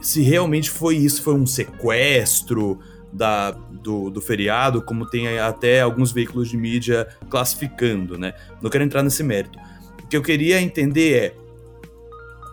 Se 0.00 0.22
realmente 0.22 0.70
foi 0.70 0.96
isso, 0.96 1.22
foi 1.22 1.34
um 1.34 1.46
sequestro 1.46 2.78
da, 3.12 3.50
do, 3.50 4.10
do 4.10 4.20
feriado, 4.20 4.82
como 4.82 5.06
tem 5.06 5.38
até 5.38 5.80
alguns 5.80 6.12
veículos 6.12 6.48
de 6.48 6.56
mídia 6.56 7.08
classificando, 7.28 8.18
né? 8.18 8.34
Não 8.62 8.70
quero 8.70 8.84
entrar 8.84 9.02
nesse 9.02 9.22
mérito. 9.22 9.58
O 10.02 10.06
que 10.06 10.16
eu 10.16 10.22
queria 10.22 10.60
entender 10.60 11.12
é 11.14 11.34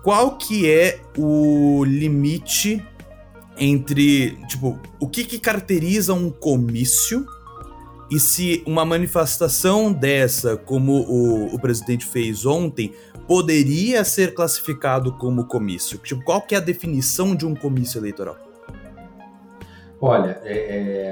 qual 0.03 0.37
que 0.37 0.69
é 0.69 0.99
o 1.17 1.83
limite 1.83 2.83
entre, 3.57 4.37
tipo, 4.47 4.79
o 4.99 5.07
que, 5.07 5.23
que 5.23 5.39
caracteriza 5.39 6.13
um 6.13 6.29
comício 6.29 7.25
e 8.09 8.19
se 8.19 8.63
uma 8.65 8.85
manifestação 8.85 9.91
dessa, 9.91 10.55
como 10.55 11.01
o, 11.01 11.53
o 11.53 11.59
presidente 11.59 12.05
fez 12.05 12.45
ontem, 12.45 12.93
poderia 13.27 14.05
ser 14.05 14.33
classificado 14.33 15.11
como 15.17 15.45
comício? 15.45 15.97
Tipo, 15.97 16.23
qual 16.23 16.41
que 16.41 16.55
é 16.55 16.57
a 16.57 16.61
definição 16.61 17.35
de 17.35 17.45
um 17.45 17.53
comício 17.53 17.99
eleitoral? 17.99 18.46
Olha, 19.99 20.39
é, 20.43 21.11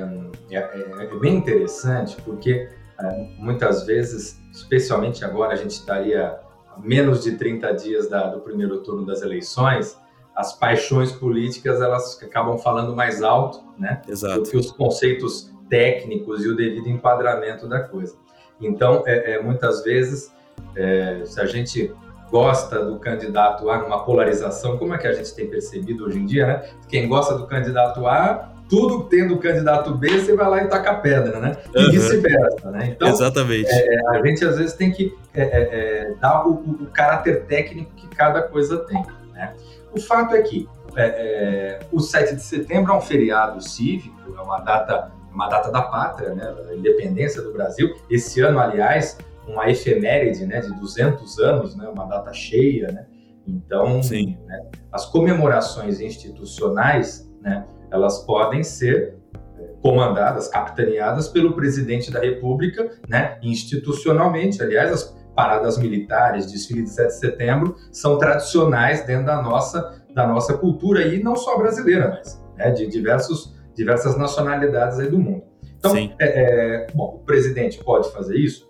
é, 0.52 0.56
é, 0.56 1.04
é 1.04 1.20
bem 1.20 1.36
interessante 1.36 2.22
porque 2.22 2.70
é, 3.00 3.28
muitas 3.38 3.86
vezes, 3.86 4.40
especialmente 4.52 5.26
agora, 5.26 5.54
a 5.54 5.56
gente 5.56 5.72
estaria 5.72 6.38
a 6.70 6.80
menos 6.80 7.24
de 7.24 7.38
30 7.38 7.74
dias 7.74 8.08
da, 8.08 8.28
do 8.28 8.42
primeiro 8.42 8.82
turno 8.82 9.06
das 9.06 9.22
eleições, 9.22 9.98
as 10.36 10.54
paixões 10.54 11.12
políticas 11.12 11.82
elas 11.82 12.22
acabam 12.22 12.58
falando 12.58 12.96
mais 12.96 13.24
alto, 13.24 13.64
né? 13.78 14.02
Exato. 14.08 14.42
Do 14.42 14.50
que 14.50 14.58
os 14.58 14.70
conceitos 14.72 15.52
técnicos 15.70 16.44
e 16.44 16.50
o 16.50 16.56
devido 16.56 16.90
enquadramento 16.90 17.68
da 17.68 17.80
coisa. 17.80 18.16
Então, 18.60 19.04
é, 19.06 19.34
é 19.34 19.42
muitas 19.42 19.84
vezes, 19.84 20.32
é, 20.76 21.22
se 21.26 21.40
a 21.40 21.46
gente 21.46 21.94
gosta 22.30 22.84
do 22.84 23.00
candidato 23.00 23.70
A 23.70 23.82
numa 23.82 24.04
polarização, 24.04 24.78
como 24.78 24.94
é 24.94 24.98
que 24.98 25.08
a 25.08 25.14
gente 25.14 25.34
tem 25.34 25.50
percebido 25.50 26.06
hoje 26.06 26.20
em 26.20 26.26
dia, 26.26 26.48
né? 26.48 26.70
Quem 26.90 27.08
gosta 27.08 27.36
do 27.38 27.48
candidato 27.48 28.06
A, 28.06 28.55
tudo 28.70 29.04
tendo 29.06 29.36
o 29.36 29.40
candidato 29.40 29.94
B, 29.94 30.10
você 30.20 30.36
vai 30.36 30.50
lá 30.50 30.64
e 30.64 30.68
taca 30.68 30.92
a 30.92 30.96
pedra, 30.96 31.40
né? 31.40 31.58
E 31.74 31.80
uhum. 31.80 31.92
vice-versa, 31.92 32.72
né? 32.72 32.90
Então, 32.96 33.10
Exatamente. 33.10 33.70
É, 33.70 34.10
a 34.10 34.26
gente 34.26 34.44
às 34.44 34.58
vezes 34.58 34.74
tem 34.74 34.92
que 34.92 35.16
é, 35.34 35.42
é, 35.42 36.10
é 36.10 36.14
dar 36.20 36.48
o, 36.48 36.54
o, 36.54 36.86
caráter 36.88 37.46
técnico 37.46 37.92
que 37.96 38.08
cada 38.10 38.42
coisa 38.42 38.80
tem, 38.80 39.04
né? 39.34 39.54
O 39.94 40.00
fato 40.02 40.36
é 40.36 40.42
que 40.42 40.68
é, 40.96 41.06
é, 41.06 41.80
o 41.92 42.00
7 42.00 42.36
de 42.36 42.42
setembro 42.42 42.92
é 42.94 42.98
um 42.98 43.02
feriado 43.02 43.62
cívico, 43.62 44.36
é 44.36 44.42
uma 44.42 44.60
data, 44.60 45.12
uma 45.32 45.48
data 45.48 45.72
da 45.72 45.82
pátria, 45.82 46.34
né? 46.34 46.54
Da 46.66 46.76
independência 46.76 47.42
do 47.42 47.54
Brasil. 47.54 47.96
Esse 48.10 48.42
ano, 48.42 48.60
aliás, 48.60 49.18
uma 49.48 49.70
efeméride 49.70 50.46
né, 50.46 50.60
de 50.60 50.74
200 50.74 51.40
anos, 51.40 51.76
né, 51.76 51.88
uma 51.88 52.06
data 52.06 52.34
cheia, 52.34 52.88
né? 52.92 53.06
Então, 53.48 54.02
né, 54.02 54.70
as 54.92 55.06
comemorações 55.06 56.00
institucionais, 56.00 57.32
né, 57.42 57.64
elas 57.92 58.20
podem 58.20 58.64
ser 58.64 59.18
é, 59.58 59.64
comandadas, 59.82 60.48
capitaneadas 60.48 61.28
pelo 61.28 61.54
presidente 61.54 62.12
da 62.12 62.20
República, 62.20 62.92
né, 63.08 63.38
institucionalmente. 63.42 64.62
Aliás, 64.62 64.92
as, 64.92 65.16
paradas 65.36 65.78
militares, 65.78 66.50
desfile 66.50 66.84
de 66.84 66.90
7 66.90 67.08
de 67.08 67.14
setembro, 67.16 67.76
são 67.92 68.18
tradicionais 68.18 69.06
dentro 69.06 69.26
da 69.26 69.42
nossa, 69.42 70.02
da 70.14 70.26
nossa 70.26 70.58
cultura, 70.58 71.06
e 71.06 71.22
não 71.22 71.36
só 71.36 71.58
brasileira, 71.58 72.10
mas 72.18 72.42
né, 72.56 72.72
de 72.72 72.88
diversos, 72.88 73.54
diversas 73.76 74.18
nacionalidades 74.18 74.98
aí 74.98 75.10
do 75.10 75.20
mundo. 75.20 75.44
Então, 75.78 75.96
é, 75.96 76.16
é, 76.20 76.88
bom, 76.96 77.20
o 77.22 77.26
presidente 77.26 77.84
pode 77.84 78.12
fazer 78.12 78.38
isso? 78.38 78.68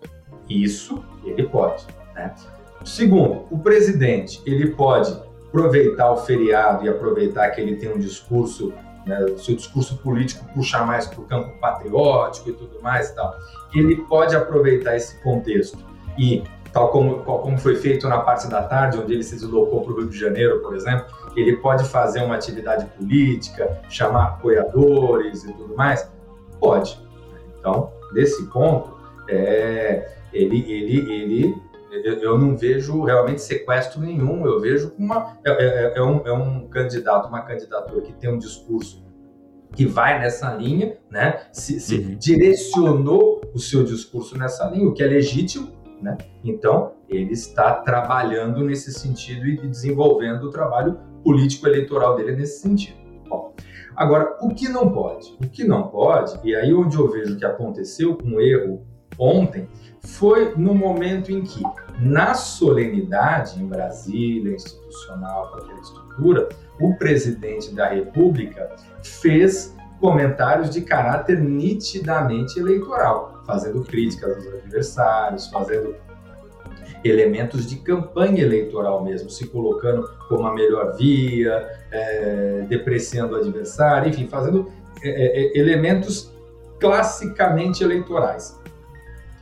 Isso 0.50 1.02
ele 1.24 1.44
pode. 1.44 1.86
Né? 2.14 2.34
Segundo, 2.84 3.46
o 3.50 3.58
presidente 3.58 4.42
ele 4.44 4.72
pode 4.72 5.16
aproveitar 5.48 6.10
o 6.10 6.16
feriado 6.18 6.84
e 6.84 6.88
aproveitar 6.88 7.48
que 7.50 7.60
ele 7.60 7.76
tem 7.76 7.90
um 7.90 7.98
discurso, 7.98 8.74
né, 9.06 9.24
o 9.24 9.38
seu 9.38 9.54
discurso 9.54 9.96
político 9.98 10.44
puxar 10.52 10.84
mais 10.84 11.06
para 11.06 11.20
o 11.20 11.24
campo 11.24 11.58
patriótico 11.60 12.50
e 12.50 12.52
tudo 12.52 12.82
mais 12.82 13.10
e 13.10 13.14
tal. 13.14 13.34
Ele 13.74 13.96
pode 13.96 14.34
aproveitar 14.34 14.96
esse 14.96 15.22
contexto 15.22 15.78
e 16.18 16.42
tal 16.72 16.88
como, 16.90 17.20
como 17.22 17.56
foi 17.56 17.76
feito 17.76 18.08
na 18.08 18.18
parte 18.18 18.48
da 18.48 18.62
tarde, 18.62 18.98
onde 18.98 19.14
ele 19.14 19.22
se 19.22 19.36
deslocou 19.36 19.82
para 19.82 19.92
o 19.92 20.00
Rio 20.00 20.10
de 20.10 20.18
Janeiro, 20.18 20.60
por 20.60 20.74
exemplo, 20.74 21.06
ele 21.34 21.56
pode 21.56 21.84
fazer 21.88 22.22
uma 22.22 22.34
atividade 22.34 22.84
política, 22.98 23.80
chamar 23.88 24.24
apoiadores 24.24 25.44
e 25.44 25.52
tudo 25.52 25.74
mais? 25.74 26.10
Pode. 26.58 27.00
Então, 27.58 27.92
nesse 28.12 28.44
ponto, 28.46 28.94
é, 29.28 30.16
ele, 30.32 30.70
ele, 30.70 31.12
ele 31.12 31.62
eu 32.04 32.38
não 32.38 32.56
vejo 32.56 33.02
realmente 33.02 33.42
sequestro 33.42 34.00
nenhum, 34.00 34.46
eu 34.46 34.60
vejo 34.60 34.92
uma, 34.98 35.36
é, 35.44 35.50
é, 35.50 35.92
é, 35.96 36.02
um, 36.02 36.26
é 36.26 36.32
um 36.32 36.68
candidato, 36.68 37.28
uma 37.28 37.42
candidatura 37.42 38.00
que 38.02 38.12
tem 38.12 38.32
um 38.32 38.38
discurso 38.38 39.04
que 39.72 39.84
vai 39.84 40.18
nessa 40.18 40.54
linha, 40.54 40.96
né? 41.10 41.42
Se, 41.52 41.78
se 41.80 41.96
uhum. 41.96 42.16
direcionou 42.16 43.42
o 43.54 43.58
seu 43.58 43.84
discurso 43.84 44.36
nessa 44.38 44.68
linha, 44.70 44.88
o 44.88 44.94
que 44.94 45.02
é 45.02 45.06
legítimo, 45.06 45.68
né? 46.00 46.16
Então, 46.42 46.92
ele 47.08 47.32
está 47.32 47.74
trabalhando 47.74 48.64
nesse 48.64 48.92
sentido 48.92 49.46
e 49.46 49.56
desenvolvendo 49.66 50.44
o 50.44 50.50
trabalho 50.50 50.98
político-eleitoral 51.22 52.16
dele 52.16 52.36
nesse 52.36 52.62
sentido. 52.62 52.96
Bom, 53.28 53.54
agora, 53.94 54.36
o 54.40 54.54
que 54.54 54.68
não 54.68 54.90
pode? 54.90 55.36
O 55.42 55.48
que 55.48 55.64
não 55.64 55.88
pode, 55.88 56.38
e 56.44 56.54
aí 56.54 56.72
onde 56.72 56.96
eu 56.96 57.10
vejo 57.10 57.36
que 57.36 57.44
aconteceu 57.44 58.16
um 58.24 58.40
erro 58.40 58.86
ontem, 59.18 59.68
foi 60.02 60.54
no 60.56 60.74
momento 60.74 61.32
em 61.32 61.42
que, 61.42 61.62
na 62.00 62.34
solenidade 62.34 63.60
em 63.60 63.66
Brasília, 63.66 64.54
institucional, 64.54 65.50
com 65.50 65.58
aquela 65.58 65.80
estrutura, 65.80 66.48
o 66.80 66.94
presidente 66.96 67.74
da 67.74 67.88
República 67.88 68.70
fez 69.02 69.74
comentários 70.00 70.70
de 70.70 70.82
caráter 70.82 71.40
nitidamente 71.40 72.58
eleitoral, 72.58 73.42
fazendo 73.46 73.82
críticas 73.82 74.36
aos 74.36 74.46
adversários, 74.46 75.46
fazendo 75.48 75.96
elementos 77.02 77.66
de 77.66 77.76
campanha 77.76 78.42
eleitoral 78.42 79.02
mesmo, 79.02 79.30
se 79.30 79.46
colocando 79.46 80.08
como 80.28 80.46
a 80.46 80.54
melhor 80.54 80.96
via, 80.96 81.68
é, 81.90 82.66
depreciando 82.68 83.34
o 83.34 83.38
adversário, 83.38 84.08
enfim, 84.08 84.26
fazendo 84.26 84.70
é, 85.02 85.08
é, 85.08 85.58
elementos 85.58 86.32
classicamente 86.78 87.82
eleitorais. 87.82 88.58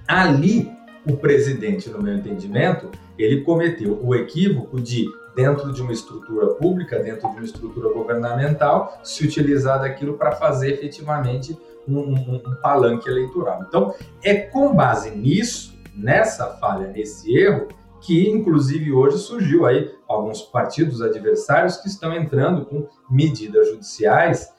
Ali, 0.06 0.70
o 1.06 1.16
presidente, 1.16 1.88
no 1.90 2.02
meu 2.02 2.14
entendimento, 2.14 2.90
ele 3.18 3.42
cometeu 3.42 3.98
o 4.02 4.14
equívoco 4.14 4.80
de, 4.80 5.06
dentro 5.34 5.72
de 5.72 5.82
uma 5.82 5.92
estrutura 5.92 6.48
pública, 6.54 6.98
dentro 6.98 7.28
de 7.30 7.36
uma 7.36 7.44
estrutura 7.44 7.92
governamental, 7.92 9.00
se 9.02 9.24
utilizar 9.24 9.80
daquilo 9.80 10.14
para 10.14 10.32
fazer 10.32 10.72
efetivamente 10.72 11.56
um, 11.86 11.98
um, 11.98 12.34
um 12.36 12.54
palanque 12.62 13.08
eleitoral. 13.08 13.64
Então, 13.68 13.94
é 14.22 14.34
com 14.34 14.74
base 14.74 15.10
nisso, 15.10 15.74
nessa 15.94 16.46
falha, 16.58 16.88
nesse 16.88 17.34
erro, 17.36 17.68
que 18.00 18.28
inclusive 18.28 18.92
hoje 18.92 19.18
surgiu 19.18 19.64
aí 19.64 19.90
alguns 20.06 20.42
partidos 20.42 21.00
adversários 21.00 21.78
que 21.78 21.88
estão 21.88 22.12
entrando 22.12 22.66
com 22.66 22.86
medidas 23.08 23.68
judiciais 23.68 24.53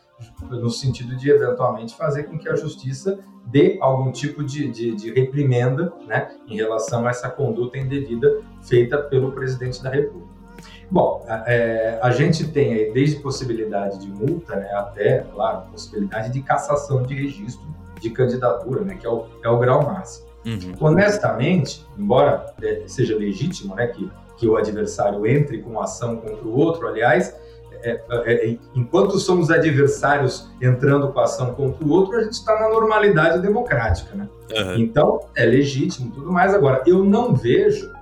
no 0.49 0.69
sentido 0.69 1.15
de 1.15 1.29
eventualmente 1.29 1.95
fazer 1.95 2.23
com 2.23 2.37
que 2.37 2.47
a 2.47 2.55
justiça 2.55 3.19
dê 3.45 3.77
algum 3.81 4.11
tipo 4.11 4.43
de, 4.43 4.69
de, 4.69 4.95
de 4.95 5.13
reprimenda 5.13 5.93
né, 6.07 6.35
em 6.47 6.55
relação 6.55 7.05
a 7.05 7.09
essa 7.09 7.29
conduta 7.29 7.77
indevida 7.77 8.41
feita 8.63 8.97
pelo 8.97 9.31
presidente 9.31 9.83
da 9.83 9.89
República. 9.89 10.35
Bom, 10.89 11.25
é, 11.27 11.99
a 12.01 12.11
gente 12.11 12.47
tem 12.47 12.73
aí 12.73 12.91
desde 12.93 13.17
possibilidade 13.17 13.99
de 13.99 14.07
multa 14.07 14.55
né, 14.55 14.71
até, 14.73 15.19
claro, 15.33 15.69
possibilidade 15.71 16.31
de 16.31 16.41
cassação 16.41 17.03
de 17.03 17.13
registro 17.13 17.65
de 17.99 18.09
candidatura, 18.09 18.81
né, 18.81 18.95
que 18.95 19.05
é 19.05 19.09
o, 19.09 19.25
é 19.43 19.49
o 19.49 19.57
grau 19.59 19.83
máximo. 19.83 20.27
Uhum. 20.45 20.75
Honestamente, 20.79 21.85
embora 21.97 22.53
é, 22.61 22.83
seja 22.87 23.17
legítimo 23.17 23.75
né, 23.75 23.87
que, 23.87 24.09
que 24.37 24.47
o 24.47 24.57
adversário 24.57 25.25
entre 25.25 25.59
com 25.59 25.79
ação 25.79 26.17
contra 26.17 26.47
o 26.47 26.55
outro, 26.55 26.87
aliás, 26.87 27.35
é, 27.85 28.03
é, 28.09 28.49
é, 28.49 28.57
enquanto 28.75 29.19
somos 29.19 29.51
adversários 29.51 30.49
entrando 30.59 31.09
com 31.09 31.19
a 31.19 31.23
ação 31.23 31.53
contra 31.53 31.85
o 31.85 31.91
outro, 31.91 32.17
a 32.17 32.23
gente 32.23 32.33
está 32.33 32.59
na 32.59 32.69
normalidade 32.69 33.41
democrática, 33.41 34.15
né? 34.15 34.27
Uhum. 34.51 34.75
Então, 34.77 35.19
é 35.35 35.45
legítimo 35.45 36.11
tudo 36.11 36.31
mais. 36.31 36.53
Agora, 36.53 36.81
eu 36.87 37.03
não 37.03 37.35
vejo 37.35 37.93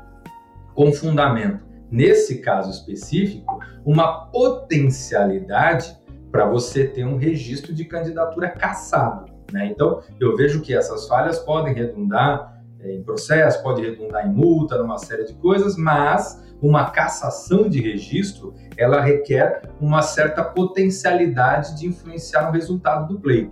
com 0.74 0.92
fundamento, 0.94 1.60
nesse 1.92 2.40
caso 2.40 2.72
específico, 2.72 3.60
uma 3.86 4.26
potencialidade 4.28 5.98
para 6.32 6.46
você 6.46 6.88
ter 6.88 7.06
um 7.06 7.18
registro 7.18 7.74
de 7.74 7.86
candidatura 7.86 8.50
caçado. 8.50 9.32
Né? 9.52 9.68
Então, 9.68 10.02
eu 10.20 10.36
vejo 10.36 10.62
que 10.62 10.74
essas 10.74 11.08
falhas 11.08 11.40
podem 11.40 11.74
redundar 11.74 12.64
é, 12.80 12.92
em 12.92 13.04
processo, 13.04 13.62
pode 13.62 13.82
redundar 13.82 14.26
em 14.26 14.34
multa, 14.34 14.78
numa 14.78 14.98
série 14.98 15.26
de 15.26 15.34
coisas, 15.36 15.78
mas 15.78 16.43
uma 16.64 16.90
cassação 16.90 17.68
de 17.68 17.82
registro, 17.82 18.54
ela 18.78 19.02
requer 19.02 19.70
uma 19.82 20.02
certa 20.02 20.42
potencialidade 20.42 21.78
de 21.78 21.88
influenciar 21.88 22.46
no 22.46 22.52
resultado 22.52 23.14
do 23.14 23.20
pleito. 23.20 23.52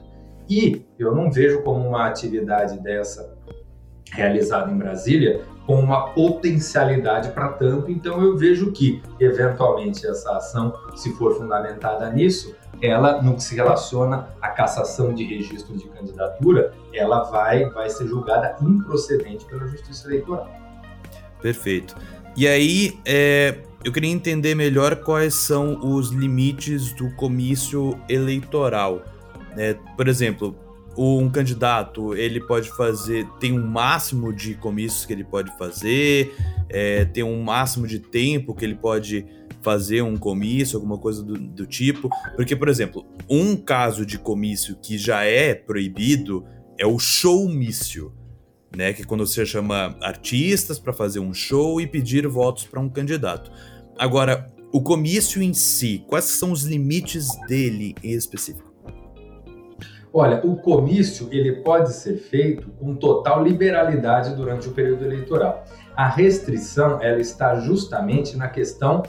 E 0.50 0.86
eu 0.98 1.14
não 1.14 1.30
vejo 1.30 1.62
como 1.62 1.86
uma 1.86 2.08
atividade 2.08 2.80
dessa 2.80 3.38
realizada 4.12 4.72
em 4.72 4.78
Brasília 4.78 5.42
com 5.66 5.76
uma 5.76 6.10
potencialidade 6.10 7.32
para 7.32 7.50
tanto, 7.50 7.92
então 7.92 8.22
eu 8.22 8.38
vejo 8.38 8.72
que, 8.72 9.02
eventualmente, 9.20 10.08
essa 10.08 10.38
ação, 10.38 10.74
se 10.96 11.14
for 11.14 11.38
fundamentada 11.38 12.10
nisso, 12.12 12.56
ela, 12.82 13.22
no 13.22 13.36
que 13.36 13.44
se 13.44 13.56
relaciona 13.56 14.30
à 14.42 14.50
cassação 14.50 15.14
de 15.14 15.24
registro 15.24 15.78
de 15.78 15.88
candidatura, 15.90 16.74
ela 16.94 17.24
vai, 17.24 17.70
vai 17.70 17.90
ser 17.90 18.08
julgada 18.08 18.56
improcedente 18.62 19.46
pela 19.46 19.68
Justiça 19.68 20.08
Eleitoral. 20.08 20.50
Perfeito. 21.42 21.96
E 22.36 22.48
aí, 22.48 22.98
é, 23.06 23.58
eu 23.84 23.92
queria 23.92 24.10
entender 24.10 24.56
melhor 24.56 24.98
quais 24.98 25.34
são 25.34 25.80
os 25.84 26.12
limites 26.12 26.94
do 26.94 27.10
comício 27.16 28.00
eleitoral. 28.08 29.04
Né? 29.56 29.76
Por 29.98 30.08
exemplo, 30.08 30.56
um 30.98 31.30
candidato 31.30 32.16
ele 32.16 32.40
pode 32.40 32.70
fazer, 32.70 33.28
tem 33.40 33.52
um 33.52 33.66
máximo 33.66 34.32
de 34.32 34.56
comícios 34.56 35.06
que 35.06 35.14
ele 35.14 35.24
pode 35.24 35.56
fazer, 35.58 36.34
é, 36.70 37.06
tem 37.06 37.24
um 37.24 37.42
máximo 37.42 37.88
de 37.88 38.00
tempo 38.00 38.54
que 38.54 38.64
ele 38.64 38.76
pode 38.76 39.26
fazer 39.62 40.02
um 40.02 40.18
comício, 40.18 40.78
alguma 40.78 40.98
coisa 40.98 41.24
do, 41.24 41.34
do 41.34 41.66
tipo. 41.66 42.10
Porque, 42.36 42.56
por 42.56 42.70
exemplo, 42.70 43.06
um 43.30 43.56
caso 43.56 44.06
de 44.06 44.18
comício 44.18 44.78
que 44.82 44.98
já 44.98 45.24
é 45.24 45.54
proibido 45.54 46.46
é 46.78 46.86
o 46.86 46.98
showmício 46.98 48.14
né? 48.76 48.94
Que 48.94 49.04
quando 49.04 49.26
você 49.26 49.46
chama 49.46 49.96
artistas 50.02 50.80
para 50.80 50.94
fazer 50.94 51.20
um 51.20 51.34
show 51.34 51.80
e 51.80 51.88
pedir 51.88 52.28
votos 52.28 52.66
para 52.66 52.80
um 52.80 52.90
candidato. 52.90 53.52
Agora, 53.98 54.52
o 54.72 54.82
comício 54.82 55.42
em 55.42 55.54
si, 55.54 56.04
quais 56.08 56.26
são 56.26 56.52
os 56.52 56.64
limites 56.64 57.28
dele 57.48 57.94
em 58.04 58.12
específico? 58.12 58.72
Olha, 60.14 60.42
o 60.46 60.58
comício 60.58 61.30
ele 61.32 61.58
pode 61.58 61.94
ser 61.94 62.18
feito 62.18 62.70
com 62.72 62.96
total 62.96 63.44
liberalidade 63.44 64.36
durante 64.36 64.68
o 64.68 64.72
período 64.72 65.06
eleitoral. 65.06 65.66
A 65.96 66.08
restrição 66.08 67.02
ela 67.02 67.20
está 67.20 67.56
justamente 67.56 68.38
na 68.38 68.48
questão 68.48 69.04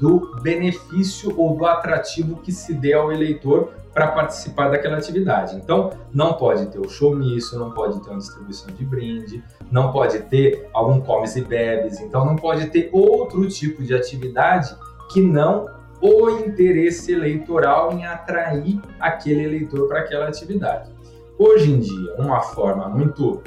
do 0.00 0.40
benefício 0.42 1.32
ou 1.38 1.56
do 1.56 1.66
atrativo 1.66 2.36
que 2.36 2.50
se 2.50 2.74
dê 2.74 2.94
ao 2.94 3.12
eleitor 3.12 3.72
para 3.92 4.08
participar 4.08 4.70
daquela 4.70 4.96
atividade. 4.96 5.56
Então, 5.56 5.90
não 6.12 6.34
pode 6.34 6.66
ter 6.66 6.78
o 6.78 6.88
showmício, 6.88 7.58
não 7.58 7.72
pode 7.72 8.00
ter 8.02 8.10
uma 8.10 8.18
distribuição 8.18 8.72
de 8.74 8.84
brinde, 8.84 9.44
não 9.70 9.92
pode 9.92 10.18
ter 10.20 10.68
algum 10.72 11.00
comes 11.00 11.36
e 11.36 11.42
bebes, 11.42 12.00
então 12.00 12.24
não 12.24 12.36
pode 12.36 12.68
ter 12.68 12.88
outro 12.92 13.46
tipo 13.48 13.82
de 13.82 13.94
atividade 13.94 14.74
que 15.12 15.20
não 15.20 15.66
o 16.00 16.30
interesse 16.30 17.12
eleitoral 17.12 17.92
em 17.92 18.04
atrair 18.04 18.80
aquele 18.98 19.44
eleitor 19.44 19.86
para 19.86 20.00
aquela 20.00 20.26
atividade. 20.28 20.90
Hoje 21.38 21.70
em 21.70 21.78
dia, 21.78 22.14
uma 22.18 22.40
forma 22.40 22.88
muito 22.88 23.42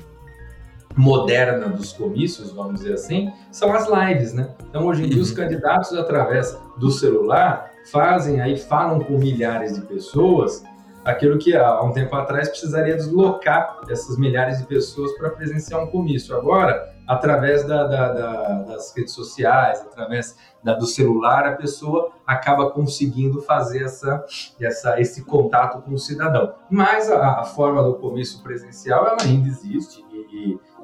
moderna 0.95 1.67
dos 1.67 1.91
comícios, 1.91 2.51
vamos 2.51 2.75
dizer 2.81 2.93
assim, 2.93 3.31
são 3.51 3.73
as 3.73 3.87
lives, 3.87 4.33
né? 4.33 4.49
Então, 4.69 4.85
hoje 4.85 5.03
em 5.03 5.09
dia, 5.09 5.21
os 5.21 5.31
uhum. 5.31 5.35
candidatos, 5.35 5.93
através 5.93 6.57
do 6.77 6.89
celular, 6.89 7.71
fazem 7.91 8.41
aí, 8.41 8.57
falam 8.57 8.99
com 8.99 9.17
milhares 9.17 9.75
de 9.75 9.81
pessoas 9.81 10.63
aquilo 11.05 11.37
que 11.37 11.55
há 11.55 11.81
um 11.83 11.91
tempo 11.91 12.15
atrás 12.15 12.49
precisaria 12.49 12.95
deslocar 12.95 13.79
essas 13.87 14.17
milhares 14.17 14.57
de 14.57 14.65
pessoas 14.65 15.15
para 15.15 15.29
presenciar 15.29 15.81
um 15.81 15.87
comício. 15.87 16.35
Agora, 16.35 16.95
através 17.07 17.63
da, 17.63 17.83
da, 17.83 18.13
da, 18.13 18.53
das 18.63 18.91
redes 18.97 19.13
sociais, 19.13 19.79
através 19.81 20.35
do 20.63 20.87
celular, 20.87 21.45
a 21.45 21.51
pessoa 21.55 22.11
acaba 22.25 22.71
conseguindo 22.71 23.39
fazer 23.43 23.83
essa, 23.83 24.25
essa, 24.59 24.99
esse 24.99 25.23
contato 25.23 25.79
com 25.83 25.93
o 25.93 25.99
cidadão. 25.99 26.55
Mas 26.71 27.11
a, 27.11 27.41
a 27.41 27.43
forma 27.43 27.83
do 27.83 27.93
comício 27.95 28.41
presencial 28.41 29.05
ela 29.05 29.17
ainda 29.21 29.47
existe 29.47 30.03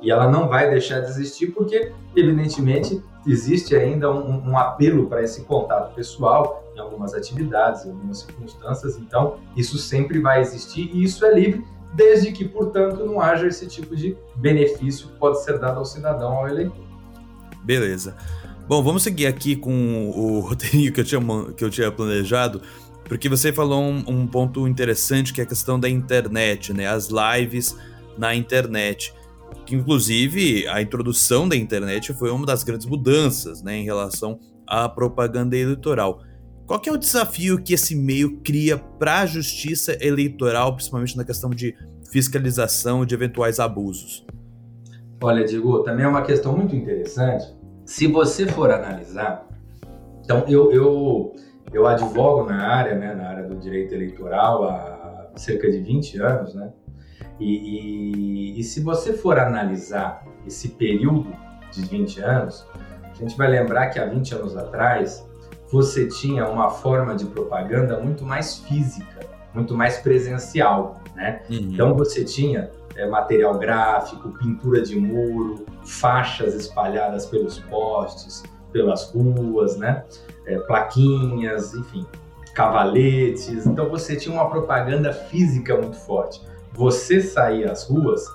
e, 0.02 0.12
ela 0.12 0.30
não 0.30 0.48
vai 0.48 0.70
deixar 0.70 1.00
de 1.00 1.10
existir 1.10 1.48
porque, 1.48 1.92
evidentemente, 2.16 3.04
existe 3.26 3.76
ainda 3.76 4.12
um, 4.12 4.50
um 4.50 4.58
apelo 4.58 5.08
para 5.08 5.22
esse 5.22 5.44
contato 5.44 5.94
pessoal 5.94 6.64
em 6.76 6.80
algumas 6.80 7.14
atividades, 7.14 7.86
em 7.86 7.92
algumas 7.92 8.20
circunstâncias. 8.20 8.98
Então, 8.98 9.38
isso 9.56 9.78
sempre 9.78 10.20
vai 10.20 10.42
existir 10.42 10.90
e 10.94 11.04
isso 11.04 11.26
é 11.26 11.34
livre 11.34 11.64
desde 11.94 12.32
que, 12.32 12.46
portanto, 12.46 13.06
não 13.06 13.20
haja 13.20 13.48
esse 13.48 13.68
tipo 13.68 13.96
de 13.96 14.18
benefício 14.36 15.08
que 15.08 15.18
pode 15.18 15.44
ser 15.44 15.60
dado 15.60 15.78
ao 15.78 15.86
cidadão, 15.86 16.32
ao 16.34 16.48
eleitor. 16.48 16.86
Beleza. 17.64 18.16
Bom, 18.68 18.82
vamos 18.82 19.04
seguir 19.04 19.28
aqui 19.28 19.56
com 19.56 20.10
o 20.10 20.40
roteirinho 20.48 20.94
que 20.94 21.02
eu 21.02 21.06
tinha, 21.06 21.22
que 21.56 21.64
eu 21.64 21.70
tinha 21.70 21.92
planejado, 21.92 22.62
porque 23.04 23.28
você 23.28 23.52
falou 23.52 23.82
um, 23.82 24.04
um 24.08 24.28
ponto 24.28 24.68
interessante 24.68 25.34
que 25.34 25.42
é 25.42 25.44
a 25.44 25.48
questão 25.48 25.80
da 25.80 25.90
internet, 25.90 26.74
né? 26.74 26.88
As 26.88 27.10
lives 27.10 27.76
na 28.18 28.34
internet. 28.34 29.14
Inclusive, 29.72 30.68
a 30.68 30.82
introdução 30.82 31.48
da 31.48 31.56
internet 31.56 32.14
foi 32.14 32.30
uma 32.30 32.46
das 32.46 32.64
grandes 32.64 32.86
mudanças 32.86 33.62
né, 33.62 33.78
em 33.78 33.84
relação 33.84 34.40
à 34.68 34.90
propaganda 34.90 35.56
eleitoral. 35.56 36.22
Qual 36.66 36.82
é 36.86 36.92
o 36.92 36.98
desafio 36.98 37.62
que 37.62 37.74
esse 37.74 37.96
meio 37.96 38.38
cria 38.38 38.78
para 38.78 39.22
a 39.22 39.26
justiça 39.26 39.98
eleitoral, 40.00 40.74
principalmente 40.74 41.18
na 41.18 41.24
questão 41.24 41.50
de 41.50 41.76
fiscalização 42.12 43.06
de 43.06 43.14
eventuais 43.14 43.60
abusos? 43.60 44.26
Olha, 45.22 45.46
Diego, 45.46 45.84
também 45.84 46.06
é 46.06 46.08
uma 46.08 46.24
questão 46.24 46.56
muito 46.56 46.76
interessante. 46.76 47.46
Se 47.86 48.08
você 48.08 48.48
for 48.48 48.72
analisar, 48.72 49.48
então 50.24 50.46
eu, 50.48 50.72
eu, 50.72 51.36
eu 51.74 51.88
advogo 51.88 52.50
na 52.50 52.68
área, 52.68 52.96
né, 52.96 53.14
na 53.16 53.30
área 53.30 53.48
do 53.48 53.56
direito 53.56 53.94
eleitoral 53.94 54.64
há 54.64 55.32
cerca 55.36 55.70
de 55.70 55.80
20 55.80 56.20
anos, 56.20 56.56
né? 56.56 56.72
E, 57.42 58.54
e, 58.56 58.60
e 58.60 58.64
se 58.64 58.82
você 58.82 59.14
for 59.14 59.40
analisar 59.40 60.24
esse 60.46 60.70
período 60.70 61.34
de 61.72 61.82
20 61.82 62.22
anos, 62.22 62.66
a 63.04 63.16
gente 63.16 63.36
vai 63.36 63.50
lembrar 63.50 63.88
que 63.88 64.00
há 64.00 64.06
20 64.06 64.36
anos 64.36 64.56
atrás 64.56 65.28
você 65.72 66.08
tinha 66.08 66.48
uma 66.48 66.70
forma 66.70 67.16
de 67.16 67.26
propaganda 67.26 68.00
muito 68.00 68.24
mais 68.24 68.60
física, 68.60 69.22
muito 69.56 69.76
mais 69.76 69.98
presencial, 69.98 71.02
né? 71.16 71.42
Uhum. 71.50 71.58
Então 71.58 71.96
você 71.96 72.24
tinha 72.24 72.70
é, 72.96 73.08
material 73.08 73.58
gráfico, 73.58 74.30
pintura 74.38 74.82
de 74.84 75.00
muro, 75.00 75.66
faixas 75.84 76.54
espalhadas 76.54 77.26
pelos 77.26 77.58
postes, 77.58 78.44
pelas 78.72 79.12
ruas, 79.12 79.78
né? 79.78 80.04
É, 80.46 80.60
plaquinhas, 80.60 81.74
enfim, 81.74 82.06
cavaletes. 82.54 83.66
Então 83.66 83.90
você 83.90 84.16
tinha 84.16 84.36
uma 84.36 84.50
propaganda 84.50 85.12
física 85.12 85.76
muito 85.76 85.96
forte. 85.98 86.51
Você 86.74 87.22
saía 87.22 87.72
às 87.72 87.88
ruas, 87.88 88.26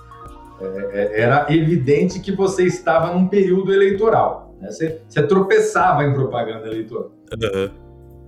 é, 0.59 0.65
é 1.15 1.21
era 1.21 1.47
evidente 1.49 2.19
que 2.19 2.31
você 2.31 2.63
estava 2.63 3.13
num 3.13 3.27
período 3.27 3.73
eleitoral. 3.73 4.55
Né? 4.59 4.71
Você, 4.71 5.01
você, 5.07 5.25
tropeçava 5.25 6.03
em 6.03 6.13
propaganda 6.13 6.67
eleitoral. 6.67 7.11
Uhum. 7.31 7.69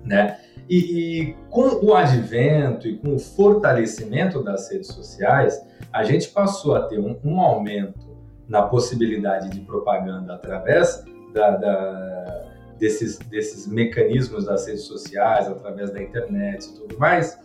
Né? 0.06 0.40
E, 0.70 0.78
e, 0.78 1.36
com 1.50 1.86
o 1.86 1.96
advento 1.96 2.88
e 2.88 2.98
com 2.98 3.16
o 3.16 3.20
fortalecimento 3.20 4.44
das 4.44 4.72
redes 4.72 4.90
sociais, 4.90 5.60
a 5.92 6.04
gente 6.04 6.30
passou 6.30 6.76
a 6.76 6.82
ter 6.82 7.00
um, 7.00 7.18
um 7.24 7.40
aumento 7.40 8.10
na 8.48 8.64
possibilidade 8.64 9.50
de 9.50 9.60
propaganda 9.62 10.36
através 10.36 11.04
da, 11.34 11.52
da, 11.52 12.46
desses, 12.80 13.18
desses 13.20 13.68
mecanismos 13.68 14.46
das 14.46 14.68
redes 14.68 14.84
sociais, 14.84 15.48
através 15.48 15.92
da 15.92 16.02
internet 16.02 16.66
e 16.66 16.74
tudo 16.74 16.98
mais, 16.98 17.38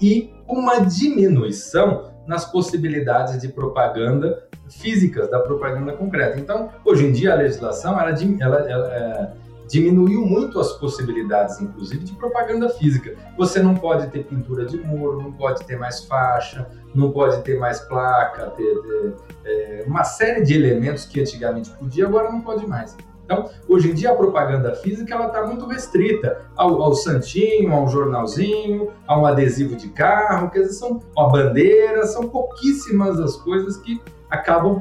e 0.00 0.32
uma 0.46 0.80
diminuição 0.80 2.10
nas 2.26 2.44
possibilidades 2.44 3.40
de 3.40 3.48
propaganda 3.48 4.46
físicas, 4.68 5.30
da 5.30 5.40
propaganda 5.40 5.92
concreta. 5.92 6.38
Então, 6.38 6.70
hoje 6.84 7.06
em 7.06 7.12
dia, 7.12 7.32
a 7.32 7.36
legislação 7.36 7.98
ela, 7.98 8.10
ela, 8.40 8.70
ela 8.70 8.94
é, 8.94 9.32
diminuiu 9.68 10.24
muito 10.26 10.58
as 10.58 10.72
possibilidades, 10.74 11.60
inclusive, 11.60 12.04
de 12.04 12.12
propaganda 12.12 12.68
física. 12.70 13.14
Você 13.36 13.62
não 13.62 13.74
pode 13.74 14.08
ter 14.08 14.24
pintura 14.24 14.64
de 14.64 14.78
muro, 14.78 15.22
não 15.22 15.32
pode 15.32 15.64
ter 15.64 15.76
mais 15.76 16.04
faixa, 16.04 16.66
não 16.94 17.10
pode 17.12 17.42
ter 17.42 17.58
mais 17.58 17.80
placa, 17.80 18.50
ter, 18.50 18.74
ter 18.82 19.14
é, 19.44 19.84
uma 19.86 20.04
série 20.04 20.42
de 20.42 20.54
elementos 20.54 21.04
que 21.04 21.20
antigamente 21.20 21.70
podia, 21.70 22.06
agora 22.06 22.30
não 22.30 22.40
pode 22.40 22.66
mais. 22.66 22.96
Então, 23.28 23.50
hoje 23.68 23.90
em 23.90 23.94
dia, 23.94 24.10
a 24.10 24.14
propaganda 24.14 24.74
física 24.76 25.14
ela 25.14 25.26
está 25.26 25.46
muito 25.46 25.66
restrita 25.66 26.46
ao, 26.56 26.80
ao, 26.80 26.94
santinho, 26.94 27.70
ao 27.74 27.86
jornalzinho, 27.86 28.90
a 29.06 29.20
um 29.20 29.26
adesivo 29.26 29.76
de 29.76 29.90
carro, 29.90 30.48
quer 30.48 30.60
dizer, 30.60 30.72
são 30.72 30.98
a 31.14 31.24
bandeira, 31.24 32.06
são 32.06 32.26
pouquíssimas 32.26 33.20
as 33.20 33.36
coisas 33.36 33.76
que 33.76 34.00
acabam 34.30 34.80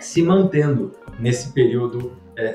se 0.00 0.22
mantendo 0.22 0.92
nesse 1.18 1.52
período 1.52 2.12
é, 2.36 2.46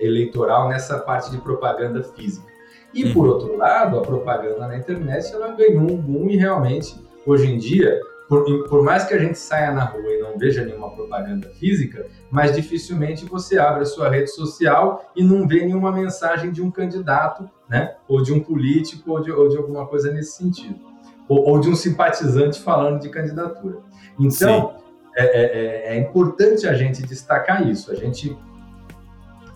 é, 0.00 0.04
eleitoral, 0.04 0.68
nessa 0.68 0.98
parte 0.98 1.30
de 1.30 1.38
propaganda 1.38 2.02
física. 2.02 2.50
E, 2.92 3.04
uhum. 3.04 3.12
por 3.12 3.28
outro 3.28 3.56
lado, 3.56 3.98
a 3.98 4.02
propaganda 4.02 4.66
na 4.66 4.76
internet 4.76 5.32
ela 5.32 5.52
ganhou 5.52 5.88
um 5.88 5.96
boom 5.96 6.28
e 6.28 6.36
realmente, 6.36 7.00
hoje 7.24 7.46
em 7.52 7.56
dia, 7.56 8.00
por, 8.32 8.66
por, 8.66 8.82
mais 8.82 9.04
que 9.04 9.12
a 9.12 9.18
gente 9.18 9.38
saia 9.38 9.72
na 9.72 9.84
rua 9.84 10.10
e 10.10 10.18
não 10.18 10.38
veja 10.38 10.64
nenhuma 10.64 10.90
propaganda 10.90 11.50
física, 11.50 12.06
mas 12.30 12.56
dificilmente 12.56 13.26
você 13.26 13.58
abre 13.58 13.82
a 13.82 13.84
sua 13.84 14.08
rede 14.08 14.30
social 14.30 15.12
e 15.14 15.22
não 15.22 15.46
vê 15.46 15.66
nenhuma 15.66 15.92
mensagem 15.92 16.50
de 16.50 16.62
um 16.62 16.70
candidato, 16.70 17.46
né? 17.68 17.94
Ou 18.08 18.22
de 18.22 18.32
um 18.32 18.40
político, 18.40 19.12
ou 19.12 19.20
de, 19.20 19.30
ou 19.30 19.50
de 19.50 19.58
alguma 19.58 19.86
coisa 19.86 20.10
nesse 20.10 20.38
sentido. 20.38 20.80
Ou, 21.28 21.46
ou, 21.46 21.60
de 21.60 21.68
um 21.68 21.76
simpatizante 21.76 22.58
falando 22.58 23.02
de 23.02 23.10
candidatura. 23.10 23.80
Então, 24.18 24.76
é, 25.14 25.24
é, 25.24 25.42
é, 25.42 25.94
é, 25.94 25.98
importante 25.98 26.66
a 26.66 26.72
gente 26.72 27.02
destacar 27.02 27.68
isso, 27.68 27.92
a 27.92 27.94
gente 27.94 28.34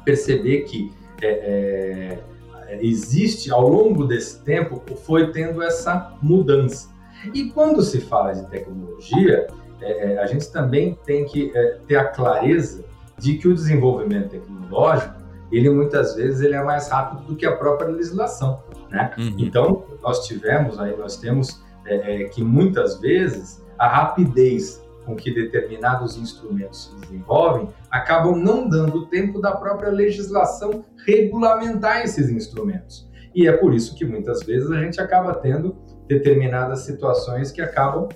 perceber 0.04 0.64
que 0.64 0.92
é, 1.22 2.20
é, 2.68 2.78
existe, 2.82 3.50
ao 3.50 3.66
longo 3.66 4.04
desse 4.04 4.44
tempo, 4.44 4.82
foi 4.96 5.32
tendo 5.32 5.62
essa 5.62 6.14
mudança. 6.20 6.94
E 7.34 7.50
quando 7.50 7.82
se 7.82 8.00
fala 8.00 8.32
de 8.32 8.46
tecnologia, 8.48 9.46
é, 9.80 10.12
é, 10.12 10.18
a 10.18 10.26
gente 10.26 10.50
também 10.50 10.98
tem 11.04 11.24
que 11.24 11.52
é, 11.54 11.78
ter 11.86 11.96
a 11.96 12.06
clareza 12.06 12.84
de 13.18 13.38
que 13.38 13.48
o 13.48 13.54
desenvolvimento 13.54 14.30
tecnológico, 14.30 15.14
ele 15.50 15.70
muitas 15.70 16.16
vezes 16.16 16.40
ele 16.40 16.54
é 16.54 16.62
mais 16.62 16.88
rápido 16.88 17.22
do 17.24 17.36
que 17.36 17.46
a 17.46 17.56
própria 17.56 17.88
legislação, 17.88 18.62
né? 18.90 19.12
Uhum. 19.16 19.34
Então, 19.38 19.84
nós 20.02 20.26
tivemos 20.26 20.78
aí, 20.78 20.96
nós 20.96 21.16
temos 21.16 21.62
é, 21.86 22.22
é, 22.22 22.24
que 22.24 22.42
muitas 22.42 22.98
vezes 23.00 23.64
a 23.78 23.86
rapidez 23.86 24.84
com 25.04 25.14
que 25.14 25.32
determinados 25.32 26.16
instrumentos 26.16 26.86
se 26.86 27.00
desenvolvem 27.00 27.68
acabam 27.90 28.34
não 28.34 28.68
dando 28.68 29.06
tempo 29.06 29.40
da 29.40 29.52
própria 29.52 29.90
legislação 29.90 30.84
regulamentar 31.06 32.02
esses 32.02 32.28
instrumentos. 32.28 33.05
E 33.36 33.46
é 33.46 33.52
por 33.52 33.74
isso 33.74 33.94
que 33.94 34.02
muitas 34.02 34.42
vezes 34.42 34.70
a 34.70 34.80
gente 34.80 34.98
acaba 34.98 35.34
tendo 35.34 35.76
determinadas 36.08 36.80
situações 36.80 37.52
que 37.52 37.60
acabam 37.60 38.08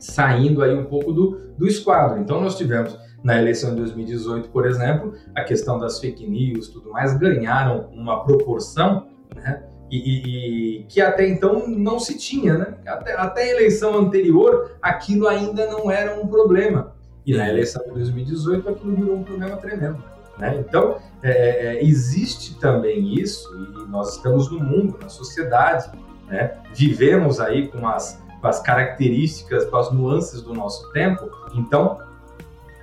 saindo 0.00 0.64
aí 0.64 0.76
um 0.76 0.84
pouco 0.84 1.12
do, 1.12 1.54
do 1.56 1.64
esquadro. 1.68 2.18
Então 2.18 2.40
nós 2.40 2.58
tivemos 2.58 2.98
na 3.22 3.38
eleição 3.38 3.70
de 3.70 3.76
2018, 3.76 4.48
por 4.48 4.66
exemplo, 4.66 5.14
a 5.32 5.44
questão 5.44 5.78
das 5.78 6.00
fake 6.00 6.28
news, 6.28 6.66
tudo 6.70 6.90
mais, 6.90 7.16
ganharam 7.16 7.88
uma 7.92 8.24
proporção, 8.24 9.06
né? 9.32 9.62
E, 9.88 9.98
e, 9.98 10.80
e, 10.80 10.84
que 10.84 11.00
até 11.00 11.28
então 11.28 11.68
não 11.68 12.00
se 12.00 12.18
tinha, 12.18 12.58
né? 12.58 12.74
Até, 12.84 13.12
até 13.14 13.42
a 13.42 13.50
eleição 13.50 13.94
anterior, 13.96 14.72
aquilo 14.82 15.28
ainda 15.28 15.66
não 15.70 15.88
era 15.88 16.20
um 16.20 16.26
problema. 16.26 16.96
E 17.24 17.36
na 17.36 17.48
eleição 17.48 17.84
de 17.84 17.90
2018, 17.90 18.68
aquilo 18.68 18.96
virou 18.96 19.16
um 19.16 19.22
problema 19.22 19.56
tremendo. 19.58 20.02
Né? 20.38 20.64
Então, 20.66 20.98
é, 21.22 21.30
é, 21.30 21.66
é, 21.66 21.84
existe 21.84 22.58
também 22.58 23.14
isso, 23.14 23.48
e 23.54 23.90
nós 23.90 24.16
estamos 24.16 24.50
no 24.50 24.60
mundo, 24.60 24.98
na 25.00 25.08
sociedade, 25.08 25.90
né? 26.28 26.52
Vivemos 26.74 27.40
aí 27.40 27.68
com 27.68 27.86
as, 27.86 28.20
com 28.40 28.46
as 28.46 28.60
características, 28.60 29.66
com 29.66 29.76
as 29.76 29.92
nuances 29.92 30.40
do 30.42 30.54
nosso 30.54 30.90
tempo, 30.92 31.30
então 31.54 31.98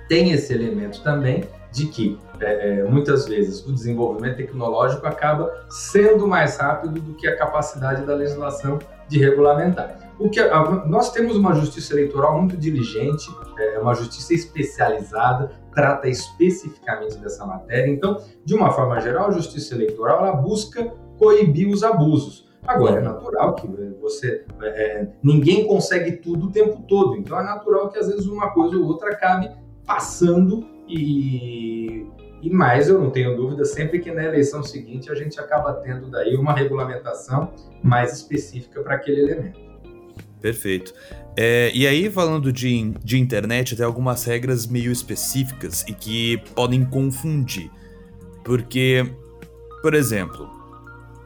tem 0.08 0.30
esse 0.30 0.52
elemento 0.52 1.02
também 1.02 1.44
de 1.72 1.86
que 1.86 2.18
é, 2.40 2.80
é, 2.80 2.84
muitas 2.84 3.26
vezes 3.26 3.64
o 3.64 3.72
desenvolvimento 3.72 4.36
tecnológico 4.36 5.06
acaba 5.06 5.66
sendo 5.68 6.26
mais 6.26 6.56
rápido 6.56 7.00
do 7.00 7.14
que 7.14 7.28
a 7.28 7.36
capacidade 7.36 8.04
da 8.04 8.14
legislação 8.14 8.78
de 9.08 9.18
regulamentar. 9.18 9.98
O 10.18 10.28
que 10.28 10.40
a, 10.40 10.62
nós 10.86 11.12
temos 11.12 11.36
uma 11.36 11.54
justiça 11.54 11.94
eleitoral 11.94 12.38
muito 12.38 12.56
diligente, 12.56 13.28
é, 13.58 13.78
uma 13.78 13.94
justiça 13.94 14.34
especializada, 14.34 15.52
trata 15.74 16.08
especificamente 16.08 17.16
dessa 17.18 17.46
matéria. 17.46 17.90
Então, 17.90 18.22
de 18.44 18.54
uma 18.54 18.70
forma 18.70 19.00
geral, 19.00 19.28
a 19.28 19.32
justiça 19.32 19.74
eleitoral 19.74 20.26
ela 20.26 20.36
busca 20.36 20.84
coibir 21.18 21.68
os 21.68 21.82
abusos 21.82 22.50
Agora, 22.66 23.00
é 23.00 23.02
natural 23.02 23.54
que 23.54 23.66
você. 24.00 24.44
É, 24.62 25.06
ninguém 25.22 25.66
consegue 25.66 26.12
tudo 26.12 26.46
o 26.46 26.52
tempo 26.52 26.82
todo, 26.86 27.16
então 27.16 27.38
é 27.38 27.42
natural 27.42 27.88
que 27.88 27.98
às 27.98 28.08
vezes 28.08 28.26
uma 28.26 28.50
coisa 28.50 28.76
ou 28.76 28.84
outra 28.84 29.10
acabe 29.10 29.50
passando 29.86 30.66
e. 30.88 32.06
E 32.42 32.48
mais, 32.48 32.88
eu 32.88 32.98
não 32.98 33.10
tenho 33.10 33.36
dúvida, 33.36 33.66
sempre 33.66 33.98
que 33.98 34.10
na 34.10 34.24
eleição 34.24 34.62
seguinte 34.62 35.12
a 35.12 35.14
gente 35.14 35.38
acaba 35.38 35.74
tendo 35.74 36.10
daí 36.10 36.36
uma 36.36 36.54
regulamentação 36.54 37.52
mais 37.82 38.14
específica 38.14 38.80
para 38.80 38.94
aquele 38.94 39.20
elemento. 39.20 39.60
Perfeito. 40.40 40.94
É, 41.36 41.70
e 41.74 41.86
aí, 41.86 42.10
falando 42.10 42.52
de, 42.52 42.92
de 43.04 43.18
internet, 43.18 43.76
tem 43.76 43.84
algumas 43.84 44.24
regras 44.24 44.66
meio 44.66 44.90
específicas 44.90 45.84
e 45.86 45.92
que 45.92 46.38
podem 46.54 46.84
confundir. 46.84 47.70
Porque, 48.44 49.06
por 49.82 49.94
exemplo, 49.94 50.48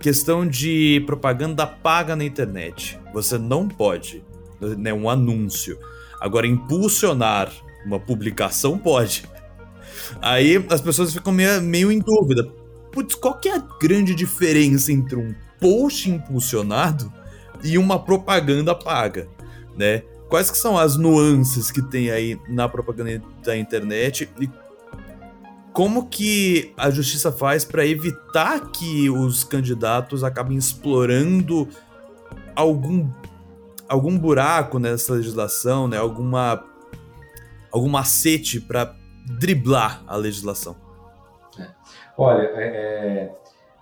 questão 0.01 0.47
de 0.47 1.03
propaganda 1.07 1.67
paga 1.67 2.17
na 2.17 2.25
internet. 2.25 2.99
Você 3.13 3.39
não 3.39 3.69
pode, 3.69 4.23
né, 4.61 4.93
um 4.93 5.09
anúncio. 5.09 5.79
Agora, 6.21 6.47
impulsionar 6.47 7.53
uma 7.87 8.01
publicação 8.01 8.77
pode. 8.77 9.25
Aí 10.21 10.65
as 10.69 10.81
pessoas 10.81 11.13
ficam 11.13 11.33
meio, 11.33 11.63
meio 11.63 11.93
em 11.93 12.01
dúvida. 12.01 12.45
Putz, 12.93 13.15
qual 13.15 13.39
que 13.39 13.49
é 13.49 13.57
a 13.57 13.65
grande 13.81 14.15
diferença 14.15 14.93
entre 14.93 15.17
um 15.17 15.35
post 15.61 16.11
impulsionado 16.11 17.13
e 17.65 17.79
uma 17.79 17.99
propaganda 17.99 18.75
paga, 18.75 19.27
né? 19.77 20.03
Quais 20.29 20.51
que 20.51 20.59
são 20.59 20.77
as 20.77 20.97
nuances 20.97 21.71
que 21.71 21.83
tem 21.83 22.11
aí 22.11 22.39
na 22.49 22.69
propaganda 22.69 23.23
da 23.43 23.57
internet 23.57 24.29
e 24.41 24.49
como 25.73 26.09
que 26.09 26.73
a 26.77 26.89
justiça 26.91 27.33
faz 27.33 27.65
para 27.65 27.85
evitar 27.85 28.71
que 28.71 29.11
os 29.11 29.43
candidatos 29.43 30.23
acabem 30.23 30.57
explorando 30.57 31.69
algum 32.55 33.11
algum 33.89 34.19
buraco 34.19 34.79
nessa 34.79 35.15
legislação, 35.15 35.89
né? 35.89 35.99
Alguma 35.99 36.65
algum 37.73 37.89
macete 37.89 38.61
para 38.61 38.95
driblar 39.27 40.03
a 40.07 40.17
legislação? 40.17 40.77
É. 41.59 41.67
Olha, 42.17 42.43
é, 42.43 42.67
é, 42.67 43.35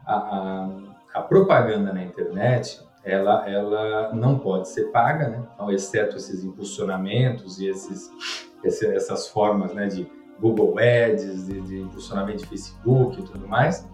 a, 0.07 0.15
a, 0.15 0.69
a, 1.15 1.23
propaganda 1.23 1.93
na 1.93 2.03
internet 2.03 2.81
ela, 3.05 3.49
ela 3.49 4.13
não 4.15 4.39
pode 4.39 4.69
ser 4.69 4.85
paga, 4.91 5.29
né? 5.29 5.43
Então, 5.55 5.71
exceto 5.71 6.17
esses 6.17 6.45
impulsionamentos 6.45 7.59
e 7.59 7.69
esses, 7.69 8.11
esse, 8.63 8.87
essas 8.87 9.29
formas 9.29 9.75
né, 9.75 9.89
de 9.89 10.07
Google 10.41 10.77
Ads, 10.79 11.47
de, 11.47 11.61
de, 11.63 11.81
impulsionamento 11.81 12.39
de 12.39 12.47
Facebook 12.47 13.21
e 13.21 13.25
tudo 13.25 13.47
mais, 13.47 13.89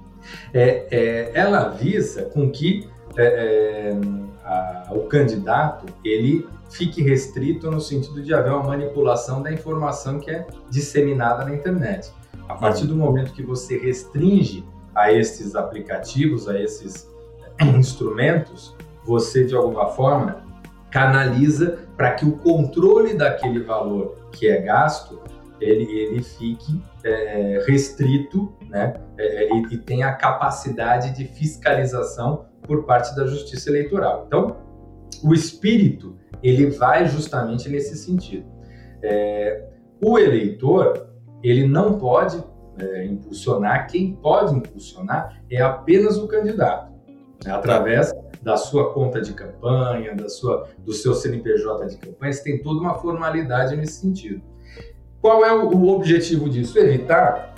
é, 0.53 0.87
é 0.91 1.31
ela 1.35 1.69
visa 1.69 2.25
com 2.25 2.51
que 2.51 2.89
é, 3.17 3.25
é, 3.25 4.01
a, 4.45 4.89
o 4.93 5.05
candidato 5.05 5.87
ele 6.05 6.47
fique 6.71 7.03
restrito 7.03 7.71
no 7.71 7.81
sentido 7.81 8.23
de 8.23 8.35
haver 8.35 8.53
uma 8.53 8.65
manipulação 8.65 9.43
da 9.43 9.51
informação 9.51 10.21
que 10.21 10.31
é 10.31 10.47
disseminada 10.71 11.45
na 11.45 11.55
internet. 11.55 12.13
A 12.47 12.55
partir 12.55 12.87
do 12.87 12.95
momento 12.95 13.33
que 13.33 13.43
você 13.43 13.79
restringe 13.79 14.65
a 14.95 15.13
esses 15.13 15.55
aplicativos, 15.55 16.49
a 16.49 16.61
esses 16.61 17.09
instrumentos, 17.77 18.75
você 19.09 19.45
de 19.45 19.57
alguma 19.57 19.89
forma 19.89 20.45
canaliza 20.91 21.79
para 21.97 22.13
que 22.13 22.25
o 22.25 22.39
controle 22.39 23.15
daquele 23.15 23.61
valor 23.61 24.29
que 24.31 24.47
é 24.47 24.61
gasto 24.61 25.21
ele, 25.61 25.85
ele 25.85 26.23
fique 26.23 26.83
é, 27.05 27.65
restrito 27.67 28.53
né, 28.69 28.95
é, 29.19 29.53
e, 29.53 29.75
e 29.75 29.79
tenha 29.79 30.09
a 30.09 30.13
capacidade 30.13 31.17
de 31.17 31.25
fiscalização 31.25 32.47
por 32.63 32.85
parte 32.85 33.15
da 33.17 33.27
Justiça 33.27 33.71
Eleitoral. 33.71 34.25
Então, 34.27 34.57
o 35.25 35.35
espírito 35.35 36.17
ele 36.43 36.71
vai 36.71 37.07
justamente 37.09 37.69
nesse 37.69 37.97
sentido. 37.97 38.47
É, 39.03 39.65
o 40.01 40.19
eleitor 40.19 41.09
ele 41.43 41.67
não 41.67 41.99
pode 41.99 42.43
é, 42.79 43.05
impulsionar, 43.07 43.89
quem 43.89 44.15
pode 44.15 44.55
impulsionar 44.55 45.43
é 45.51 45.61
apenas 45.61 46.17
o 46.19 46.29
candidato, 46.29 46.93
né, 47.45 47.53
através 47.53 48.13
da 48.43 48.57
sua 48.57 48.93
conta 48.93 49.21
de 49.21 49.33
campanha, 49.33 50.15
da 50.15 50.29
sua, 50.29 50.69
do 50.79 50.93
seu 50.93 51.15
CNPJ 51.15 51.87
de 51.87 51.97
campanha, 51.97 52.33
você 52.33 52.43
tem 52.43 52.63
toda 52.63 52.81
uma 52.81 52.95
formalidade 52.95 53.77
nesse 53.77 54.01
sentido. 54.01 54.43
Qual 55.21 55.45
é 55.45 55.53
o, 55.53 55.69
o 55.69 55.89
objetivo 55.89 56.49
disso? 56.49 56.79
Evitar 56.79 57.55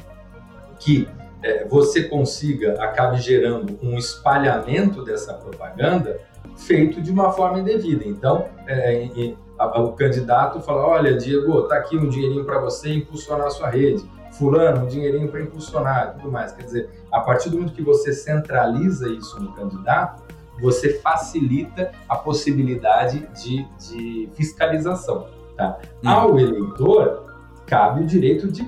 que 0.79 1.09
é, 1.43 1.65
você 1.67 2.05
consiga, 2.05 2.83
acabe 2.83 3.19
gerando 3.19 3.79
um 3.83 3.97
espalhamento 3.97 5.05
dessa 5.05 5.35
propaganda 5.35 6.21
feito 6.57 7.01
de 7.01 7.11
uma 7.11 7.33
forma 7.33 7.61
indevida. 7.61 8.05
Então, 8.07 8.49
é, 8.67 9.05
é, 9.05 9.35
o 9.79 9.93
candidato 9.93 10.61
fala: 10.61 10.87
olha, 10.87 11.17
Diego, 11.17 11.63
tá 11.63 11.77
aqui 11.77 11.97
um 11.97 12.09
dinheirinho 12.09 12.45
para 12.45 12.59
você 12.59 12.93
impulsionar 12.93 13.47
a 13.47 13.51
sua 13.51 13.69
rede. 13.69 14.03
Fulano, 14.33 14.85
um 14.85 14.87
dinheirinho 14.87 15.29
para 15.29 15.41
impulsionar, 15.41 16.15
tudo 16.15 16.31
mais. 16.31 16.53
Quer 16.53 16.65
dizer, 16.65 16.91
a 17.11 17.21
partir 17.21 17.51
do 17.51 17.57
momento 17.57 17.75
que 17.75 17.83
você 17.83 18.13
centraliza 18.13 19.09
isso 19.09 19.41
no 19.41 19.53
candidato, 19.53 20.23
você 20.61 20.95
facilita 21.01 21.93
a 22.09 22.17
possibilidade 22.17 23.27
de, 23.43 23.67
de 23.79 24.29
fiscalização. 24.35 25.29
Tá? 25.57 25.79
Hum. 26.03 26.09
Ao 26.09 26.39
eleitor, 26.39 27.27
cabe 27.67 28.03
o 28.03 28.07
direito 28.07 28.51
de 28.51 28.67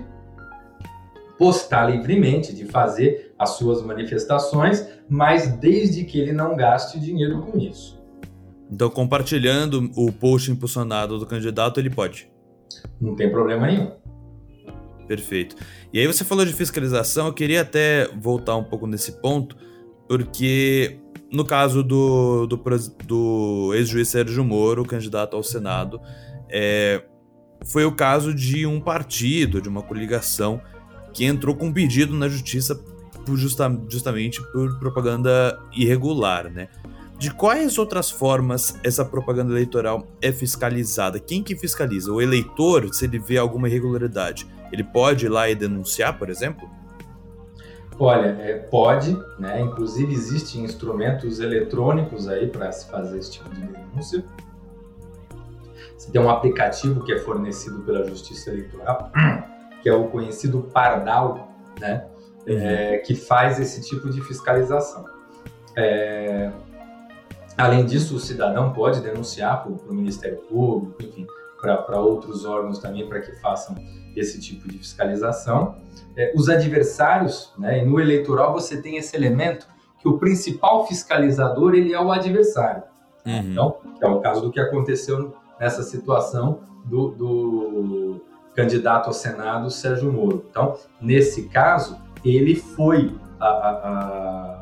postar 1.38 1.90
livremente, 1.90 2.54
de 2.54 2.64
fazer 2.66 3.34
as 3.38 3.50
suas 3.50 3.82
manifestações, 3.82 4.86
mas 5.08 5.48
desde 5.56 6.04
que 6.04 6.20
ele 6.20 6.32
não 6.32 6.56
gaste 6.56 7.00
dinheiro 7.00 7.42
com 7.42 7.58
isso. 7.58 8.00
Então, 8.70 8.88
compartilhando 8.88 9.90
o 9.96 10.10
post 10.12 10.50
impulsionado 10.50 11.18
do 11.18 11.26
candidato, 11.26 11.78
ele 11.78 11.90
pode? 11.90 12.30
Não 13.00 13.14
tem 13.14 13.30
problema 13.30 13.66
nenhum. 13.66 13.90
Perfeito. 15.06 15.56
E 15.92 15.98
aí 15.98 16.06
você 16.06 16.24
falou 16.24 16.44
de 16.44 16.54
fiscalização, 16.54 17.26
eu 17.26 17.34
queria 17.34 17.60
até 17.60 18.08
voltar 18.18 18.56
um 18.56 18.64
pouco 18.64 18.86
nesse 18.86 19.20
ponto, 19.20 19.56
porque 20.08 21.01
no 21.32 21.46
caso 21.46 21.82
do, 21.82 22.46
do, 22.46 22.62
do 23.06 23.72
ex-juiz 23.74 24.08
Sérgio 24.08 24.44
Moro, 24.44 24.84
candidato 24.84 25.34
ao 25.34 25.42
Senado, 25.42 25.98
é, 26.50 27.02
foi 27.64 27.86
o 27.86 27.92
caso 27.92 28.34
de 28.34 28.66
um 28.66 28.78
partido, 28.78 29.60
de 29.60 29.68
uma 29.68 29.82
coligação, 29.82 30.60
que 31.14 31.24
entrou 31.24 31.56
com 31.56 31.66
um 31.66 31.72
pedido 31.72 32.14
na 32.14 32.28
justiça 32.28 32.74
por 33.24 33.36
justa, 33.36 33.70
justamente 33.88 34.42
por 34.52 34.78
propaganda 34.78 35.58
irregular, 35.72 36.50
né? 36.50 36.68
De 37.18 37.30
quais 37.30 37.78
outras 37.78 38.10
formas 38.10 38.76
essa 38.82 39.04
propaganda 39.04 39.52
eleitoral 39.52 40.06
é 40.20 40.32
fiscalizada? 40.32 41.20
Quem 41.20 41.42
que 41.42 41.56
fiscaliza? 41.56 42.12
O 42.12 42.20
eleitor, 42.20 42.92
se 42.92 43.04
ele 43.04 43.18
vê 43.18 43.38
alguma 43.38 43.68
irregularidade, 43.68 44.46
ele 44.72 44.82
pode 44.82 45.26
ir 45.26 45.28
lá 45.28 45.48
e 45.48 45.54
denunciar, 45.54 46.18
por 46.18 46.28
exemplo? 46.28 46.68
Olha, 48.04 48.36
é, 48.40 48.58
pode, 48.58 49.16
né? 49.38 49.60
Inclusive 49.60 50.12
existem 50.12 50.64
instrumentos 50.64 51.38
eletrônicos 51.38 52.26
aí 52.26 52.48
para 52.48 52.72
se 52.72 52.90
fazer 52.90 53.16
esse 53.16 53.30
tipo 53.30 53.48
de 53.50 53.60
denúncia. 53.60 54.24
Você 55.96 56.10
tem 56.10 56.20
um 56.20 56.28
aplicativo 56.28 57.04
que 57.04 57.12
é 57.12 57.18
fornecido 57.20 57.78
pela 57.82 58.04
Justiça 58.04 58.50
Eleitoral, 58.50 59.12
que 59.80 59.88
é 59.88 59.94
o 59.94 60.08
conhecido 60.08 60.62
Pardal, 60.62 61.48
né? 61.78 62.08
É, 62.44 62.98
que 62.98 63.14
faz 63.14 63.60
esse 63.60 63.88
tipo 63.88 64.10
de 64.10 64.20
fiscalização. 64.20 65.04
É, 65.76 66.50
além 67.56 67.86
disso, 67.86 68.16
o 68.16 68.18
cidadão 68.18 68.72
pode 68.72 69.00
denunciar 69.00 69.62
para 69.62 69.70
o 69.70 69.94
Ministério 69.94 70.38
Público, 70.38 71.00
enfim, 71.04 71.24
para 71.62 72.00
outros 72.00 72.44
órgãos 72.44 72.80
também 72.80 73.08
para 73.08 73.20
que 73.20 73.32
façam 73.40 73.76
esse 74.16 74.40
tipo 74.40 74.68
de 74.68 74.78
fiscalização. 74.78 75.76
É, 76.16 76.32
os 76.34 76.48
adversários, 76.48 77.52
né, 77.56 77.82
e 77.82 77.86
no 77.86 78.00
eleitoral 78.00 78.52
você 78.52 78.82
tem 78.82 78.96
esse 78.96 79.16
elemento 79.16 79.66
que 80.00 80.08
o 80.08 80.18
principal 80.18 80.86
fiscalizador 80.86 81.74
ele 81.74 81.94
é 81.94 82.00
o 82.00 82.10
adversário. 82.10 82.82
Uhum. 83.24 83.38
Então, 83.38 83.76
é 84.00 84.06
o 84.08 84.20
caso 84.20 84.40
do 84.42 84.50
que 84.50 84.58
aconteceu 84.58 85.34
nessa 85.60 85.84
situação 85.84 86.60
do, 86.84 87.10
do 87.10 88.20
candidato 88.54 89.06
ao 89.06 89.12
Senado, 89.12 89.70
Sérgio 89.70 90.12
Moro. 90.12 90.44
Então, 90.50 90.76
nesse 91.00 91.48
caso, 91.48 91.96
ele 92.24 92.56
foi 92.56 93.14
a, 93.38 93.46
a, 93.46 93.78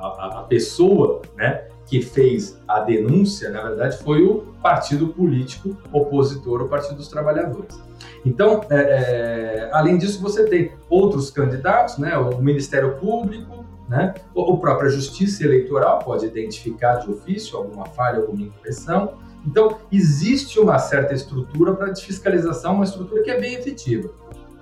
a, 0.02 0.40
a 0.40 0.42
pessoa 0.42 1.22
né, 1.36 1.69
que 1.90 2.00
fez 2.00 2.56
a 2.68 2.78
denúncia, 2.78 3.50
na 3.50 3.62
verdade, 3.62 3.98
foi 3.98 4.22
o 4.22 4.42
partido 4.62 5.08
político 5.08 5.76
opositor 5.92 6.60
ao 6.60 6.68
Partido 6.68 6.94
dos 6.94 7.08
Trabalhadores. 7.08 7.80
Então, 8.24 8.60
é, 8.70 8.76
é, 8.76 9.70
além 9.72 9.98
disso, 9.98 10.22
você 10.22 10.44
tem 10.44 10.72
outros 10.88 11.30
candidatos, 11.30 11.98
né, 11.98 12.16
o 12.16 12.40
Ministério 12.40 12.96
Público, 12.98 13.64
né, 13.88 14.14
a 14.36 14.56
própria 14.56 14.88
Justiça 14.88 15.44
Eleitoral 15.44 15.98
pode 15.98 16.24
identificar 16.26 16.96
de 16.96 17.10
ofício 17.10 17.58
alguma 17.58 17.86
falha, 17.86 18.20
alguma 18.20 18.42
impressão. 18.42 19.14
Então, 19.44 19.78
existe 19.90 20.60
uma 20.60 20.78
certa 20.78 21.12
estrutura 21.12 21.74
para 21.74 21.92
fiscalização, 21.96 22.74
uma 22.74 22.84
estrutura 22.84 23.20
que 23.24 23.30
é 23.32 23.40
bem 23.40 23.54
efetiva. 23.54 24.10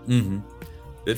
Uhum. 0.09 0.41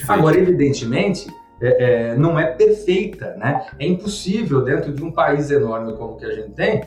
Agora, 0.09 0.37
evidentemente, 0.37 1.33
é, 1.61 2.11
é, 2.11 2.17
não 2.17 2.39
é 2.39 2.47
perfeita, 2.47 3.37
né? 3.37 3.67
É 3.79 3.87
impossível 3.87 4.63
dentro 4.63 4.93
de 4.93 5.03
um 5.03 5.13
país 5.13 5.51
enorme 5.51 5.97
como 5.97 6.17
que 6.17 6.25
a 6.25 6.33
gente 6.33 6.53
tem 6.53 6.83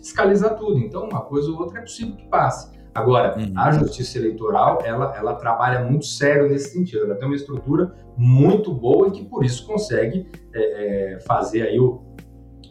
fiscalizar 0.00 0.56
tudo. 0.56 0.78
Então, 0.78 1.04
uma 1.04 1.22
coisa 1.22 1.50
ou 1.50 1.58
outra 1.58 1.78
é 1.78 1.82
possível 1.82 2.16
que 2.16 2.26
passe. 2.28 2.72
Agora, 2.94 3.36
uhum. 3.36 3.52
a 3.56 3.72
justiça 3.72 4.18
eleitoral, 4.18 4.78
ela, 4.84 5.16
ela 5.16 5.34
trabalha 5.34 5.84
muito 5.84 6.06
sério 6.06 6.48
nesse 6.48 6.70
sentido. 6.70 7.04
Ela 7.04 7.16
tem 7.16 7.26
uma 7.26 7.34
estrutura 7.34 7.92
muito 8.16 8.72
boa 8.72 9.08
e 9.08 9.10
que, 9.10 9.24
por 9.24 9.44
isso, 9.44 9.66
consegue 9.66 10.28
é, 10.52 11.14
é 11.14 11.20
fazer 11.20 11.62
aí 11.62 11.80
o, 11.80 12.00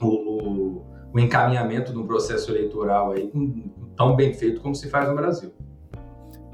o, 0.01 0.81
o, 1.13 1.19
encaminhamento 1.19 1.91
do 1.91 2.05
processo 2.05 2.51
eleitoral 2.51 3.11
aí 3.11 3.29
tão 3.97 4.15
bem 4.15 4.33
feito 4.33 4.61
como 4.61 4.73
se 4.73 4.89
faz 4.89 5.09
no 5.09 5.15
Brasil. 5.15 5.51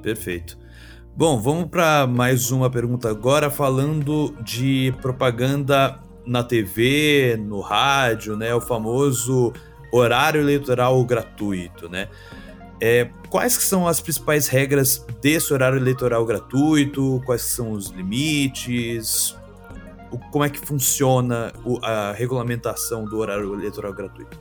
Perfeito. 0.02 0.58
Bom, 1.16 1.40
vamos 1.40 1.66
para 1.66 2.08
mais 2.08 2.50
uma 2.50 2.70
pergunta 2.70 3.10
agora, 3.10 3.50
falando 3.50 4.34
de 4.42 4.94
propaganda 5.02 6.00
na 6.26 6.44
TV, 6.44 7.38
no 7.38 7.60
rádio, 7.60 8.38
né? 8.38 8.54
O 8.56 8.62
famoso 8.62 9.52
horário 9.92 10.40
eleitoral 10.40 11.04
gratuito, 11.04 11.90
né? 11.90 12.08
É, 12.82 13.10
quais 13.30 13.58
que 13.58 13.64
são 13.64 13.86
as 13.88 14.00
principais 14.00 14.48
regras 14.48 15.06
desse 15.22 15.54
horário 15.54 15.78
eleitoral 15.78 16.26
gratuito? 16.26 17.22
Quais 17.26 17.42
são 17.42 17.72
os 17.72 17.90
limites? 17.90 19.36
O, 20.10 20.18
como 20.32 20.46
é 20.46 20.50
que 20.50 20.60
funciona 20.60 21.52
o, 21.66 21.84
a 21.84 22.14
regulamentação 22.14 23.04
do 23.04 23.18
horário 23.18 23.54
eleitoral 23.54 23.92
gratuito? 23.92 24.40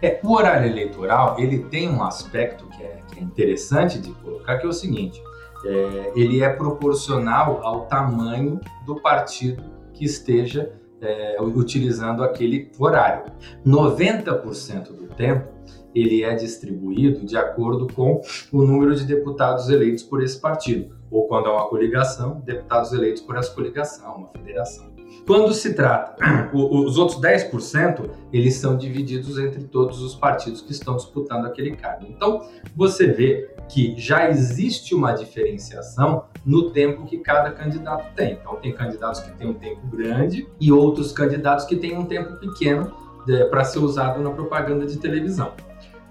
É, 0.00 0.20
o 0.22 0.32
horário 0.32 0.70
eleitoral 0.70 1.38
ele 1.38 1.58
tem 1.64 1.90
um 1.90 2.02
aspecto 2.02 2.64
que 2.68 2.82
é, 2.82 3.00
que 3.10 3.18
é 3.18 3.22
interessante 3.22 3.98
de 3.98 4.12
colocar, 4.12 4.58
que 4.58 4.66
é 4.66 4.68
o 4.68 4.72
seguinte: 4.72 5.20
é, 5.64 6.12
ele 6.14 6.42
é 6.42 6.48
proporcional 6.48 7.60
ao 7.62 7.86
tamanho 7.86 8.60
do 8.86 9.00
partido 9.00 9.62
que 9.92 10.04
esteja 10.04 10.72
é, 11.00 11.36
utilizando 11.40 12.22
aquele 12.22 12.70
horário. 12.78 13.32
90% 13.66 14.92
do 14.92 15.06
tempo 15.08 15.48
ele 15.94 16.22
é 16.22 16.34
distribuído 16.34 17.24
de 17.26 17.36
acordo 17.36 17.92
com 17.92 18.20
o 18.52 18.62
número 18.62 18.94
de 18.94 19.04
deputados 19.04 19.68
eleitos 19.68 20.04
por 20.04 20.22
esse 20.22 20.40
partido, 20.40 20.94
ou 21.10 21.26
quando 21.26 21.48
é 21.48 21.50
uma 21.50 21.68
coligação, 21.68 22.40
deputados 22.44 22.92
eleitos 22.92 23.22
por 23.22 23.36
essa 23.36 23.52
coligação, 23.52 24.16
uma 24.16 24.28
federação. 24.28 24.89
Quando 25.26 25.52
se 25.52 25.74
trata, 25.74 26.16
os 26.52 26.98
outros 26.98 27.20
10%, 27.20 28.10
eles 28.32 28.54
são 28.54 28.76
divididos 28.76 29.38
entre 29.38 29.64
todos 29.64 30.02
os 30.02 30.14
partidos 30.14 30.60
que 30.60 30.72
estão 30.72 30.96
disputando 30.96 31.46
aquele 31.46 31.76
cargo. 31.76 32.06
Então, 32.08 32.46
você 32.74 33.06
vê 33.06 33.48
que 33.68 33.94
já 33.96 34.28
existe 34.28 34.94
uma 34.94 35.12
diferenciação 35.12 36.24
no 36.44 36.70
tempo 36.70 37.06
que 37.06 37.18
cada 37.18 37.50
candidato 37.52 38.12
tem. 38.14 38.32
Então, 38.32 38.56
tem 38.56 38.72
candidatos 38.72 39.20
que 39.20 39.30
têm 39.32 39.48
um 39.48 39.54
tempo 39.54 39.86
grande 39.86 40.48
e 40.60 40.72
outros 40.72 41.12
candidatos 41.12 41.64
que 41.64 41.76
têm 41.76 41.96
um 41.96 42.04
tempo 42.04 42.36
pequeno 42.36 42.92
é, 43.28 43.44
para 43.44 43.64
ser 43.64 43.78
usado 43.78 44.20
na 44.20 44.30
propaganda 44.30 44.86
de 44.86 44.98
televisão. 44.98 45.52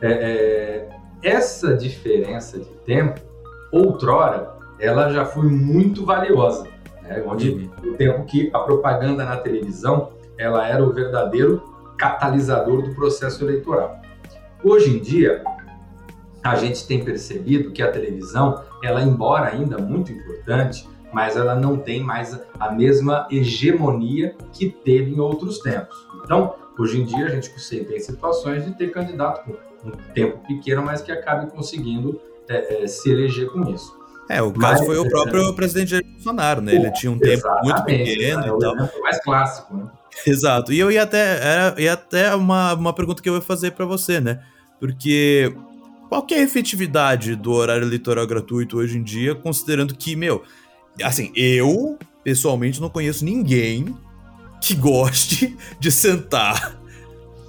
É, 0.02 0.12
é, 0.12 0.90
essa 1.22 1.76
diferença 1.76 2.58
de 2.58 2.70
tempo, 2.86 3.20
outrora, 3.72 4.54
ela 4.80 5.10
já 5.10 5.26
foi 5.26 5.50
muito 5.50 6.06
valiosa, 6.06 6.68
né? 7.10 7.24
onde 7.26 7.50
uhum. 7.50 7.92
o 7.92 7.94
tempo 7.96 8.24
que 8.26 8.50
a 8.54 8.60
propaganda 8.60 9.26
na 9.26 9.38
televisão 9.38 10.12
ela 10.38 10.66
era 10.68 10.84
o 10.84 10.94
verdadeiro 10.94 11.62
catalisador 11.98 12.82
do 12.84 12.96
processo 12.96 13.44
eleitoral. 13.44 14.00
Hoje 14.64 14.96
em 14.96 15.00
dia, 15.02 15.44
a 16.44 16.56
gente 16.56 16.88
tem 16.88 17.04
percebido 17.04 17.72
que 17.72 17.82
a 17.82 17.92
televisão, 17.92 18.64
ela 18.82 19.02
embora 19.02 19.50
ainda 19.50 19.78
muito 19.78 20.12
importante, 20.12 20.88
mas 21.12 21.36
ela 21.36 21.56
não 21.56 21.78
tem 21.78 22.02
mais 22.02 22.40
a 22.60 22.72
mesma 22.72 23.28
hegemonia 23.30 24.36
que 24.54 24.70
teve 24.70 25.12
em 25.12 25.20
outros 25.20 25.60
tempos. 25.60 26.08
Então, 26.24 26.56
hoje 26.78 27.02
em 27.02 27.06
dia 27.06 27.26
a 27.26 27.30
gente 27.30 27.52
tem 27.86 28.00
situações 28.00 28.64
de 28.64 28.72
ter 28.74 28.92
candidato 28.92 29.44
com 29.44 29.90
um 29.90 29.92
tempo 30.14 30.40
pequeno, 30.48 30.82
mas 30.84 31.02
que 31.02 31.12
acabe 31.12 31.52
conseguindo 31.52 32.22
é, 32.48 32.84
é, 32.84 32.88
se 32.88 33.12
eleger 33.12 33.50
com 33.50 33.70
isso. 33.70 33.99
É, 34.30 34.44
o 34.44 34.52
caso 34.54 34.82
mas, 34.82 34.86
foi 34.86 35.00
o 35.00 35.06
é, 35.06 35.10
próprio 35.10 35.54
presidente 35.56 35.90
Jair 35.90 36.06
Bolsonaro, 36.06 36.62
né? 36.62 36.76
Ele 36.76 36.92
tinha 36.92 37.12
um 37.12 37.18
tempo 37.18 37.48
muito 37.64 37.84
pequeno 37.84 38.44
é, 38.44 38.48
e 38.48 38.60
tal. 38.60 38.76
Mais 39.02 39.20
clássico, 39.24 39.76
né? 39.76 39.88
Exato. 40.26 40.72
E 40.72 40.80
eu 40.80 40.92
ia 40.92 41.02
até, 41.02 41.40
era, 41.42 41.82
ia 41.82 41.94
até 41.94 42.36
uma, 42.36 42.74
uma 42.74 42.94
pergunta 42.94 43.24
que 43.24 43.30
eu 43.30 43.36
ia 43.36 43.42
fazer 43.42 43.72
para 43.72 43.86
você, 43.86 44.22
né? 44.22 44.40
Porque 44.80 45.52
qual 46.08 46.26
é 46.30 46.36
a 46.36 46.42
efetividade 46.42 47.36
do 47.36 47.52
horário 47.54 47.88
eleitoral 47.88 48.28
gratuito 48.28 48.78
hoje 48.78 48.98
em 49.00 49.04
dia, 49.04 49.34
considerando 49.34 49.96
que, 49.96 50.16
meu, 50.16 50.44
assim, 51.04 51.32
eu 51.36 51.98
pessoalmente 52.24 52.80
não 52.80 52.90
conheço 52.90 53.26
ninguém 53.26 53.96
que 54.62 54.76
goste 54.76 55.58
de 55.80 55.92
sentar 55.92 56.78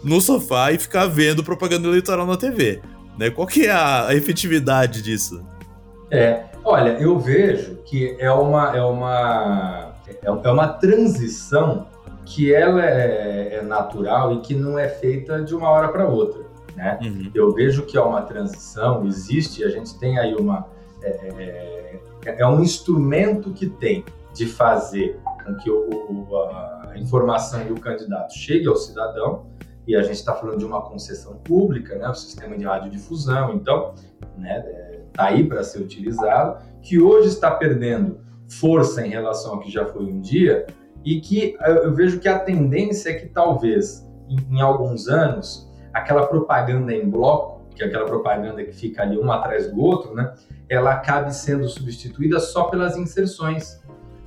no 0.03 0.19
sofá 0.19 0.73
e 0.73 0.79
ficar 0.79 1.07
vendo 1.07 1.45
propaganda 1.45 1.87
eleitoral 1.89 2.27
na 2.27 2.37
TV. 2.37 2.81
Né? 3.19 3.29
Qual 3.29 3.47
que 3.47 3.67
é 3.67 3.71
a, 3.71 4.07
a 4.09 4.15
efetividade 4.15 5.03
disso? 5.03 5.45
É, 6.11 6.45
olha, 6.65 6.91
eu 7.01 7.19
vejo 7.19 7.77
que 7.85 8.17
é 8.19 8.31
uma, 8.31 8.77
é 8.77 8.83
uma, 8.83 9.95
é 10.23 10.51
uma 10.51 10.69
transição 10.69 11.87
que 12.25 12.55
ela 12.55 12.85
é, 12.85 13.57
é 13.57 13.63
natural 13.63 14.35
e 14.35 14.41
que 14.41 14.55
não 14.55 14.79
é 14.79 14.89
feita 14.89 15.43
de 15.43 15.55
uma 15.55 15.69
hora 15.69 15.89
para 15.89 16.07
outra. 16.07 16.45
Né? 16.77 16.99
Uhum. 17.03 17.31
Eu 17.35 17.53
vejo 17.53 17.85
que 17.85 17.97
é 17.97 18.01
uma 18.01 18.23
transição, 18.23 19.05
existe, 19.07 19.65
a 19.65 19.69
gente 19.69 19.99
tem 19.99 20.19
aí 20.19 20.35
uma. 20.35 20.67
É, 21.03 22.01
é, 22.27 22.43
é 22.43 22.47
um 22.47 22.63
instrumento 22.63 23.51
que 23.51 23.67
tem 23.67 24.05
de 24.35 24.47
fazer 24.47 25.19
com 25.45 25.55
que 25.57 25.71
o, 25.71 26.37
a 26.37 26.93
informação 26.97 27.65
do 27.67 27.81
candidato 27.81 28.35
chegue 28.35 28.69
ao 28.69 28.77
cidadão, 28.77 29.47
e 29.87 29.97
a 29.97 30.03
gente 30.03 30.17
está 30.17 30.35
falando 30.35 30.59
de 30.59 30.65
uma 30.65 30.83
concessão 30.83 31.35
pública, 31.39 31.97
né, 31.97 32.09
o 32.09 32.15
sistema 32.15 32.57
de 32.57 32.65
radiodifusão, 32.65 33.55
então, 33.55 33.95
né, 34.37 34.90
está 35.11 35.27
aí 35.27 35.45
para 35.45 35.63
ser 35.63 35.81
utilizado, 35.81 36.63
que 36.83 37.01
hoje 37.01 37.29
está 37.29 37.51
perdendo 37.51 38.21
força 38.49 39.07
em 39.07 39.11
relação 39.11 39.53
ao 39.53 39.61
que 39.61 39.71
já 39.71 39.87
foi 39.87 40.05
um 40.05 40.21
dia, 40.21 40.67
e 41.05 41.21
que 41.21 41.57
eu 41.61 41.95
vejo 41.95 42.21
que 42.21 42.29
a 42.29 42.39
tendência 42.39 43.11
é 43.11 43.15
que 43.15 43.27
talvez, 43.27 44.07
em, 44.29 44.57
em 44.57 44.61
alguns 44.61 45.09
anos, 45.09 45.69
aquela 45.93 46.27
propaganda 46.27 46.93
em 46.93 47.09
bloco, 47.09 47.61
que 47.75 47.83
é 47.83 47.87
aquela 47.87 48.05
propaganda 48.05 48.63
que 48.63 48.73
fica 48.73 49.03
ali 49.03 49.19
um 49.19 49.31
atrás 49.31 49.71
do 49.71 49.81
outro, 49.81 50.15
né, 50.15 50.35
ela 50.69 50.93
acabe 50.93 51.35
sendo 51.35 51.69
substituída 51.69 52.39
só 52.39 52.65
pelas 52.65 52.97
inserções. 52.97 53.81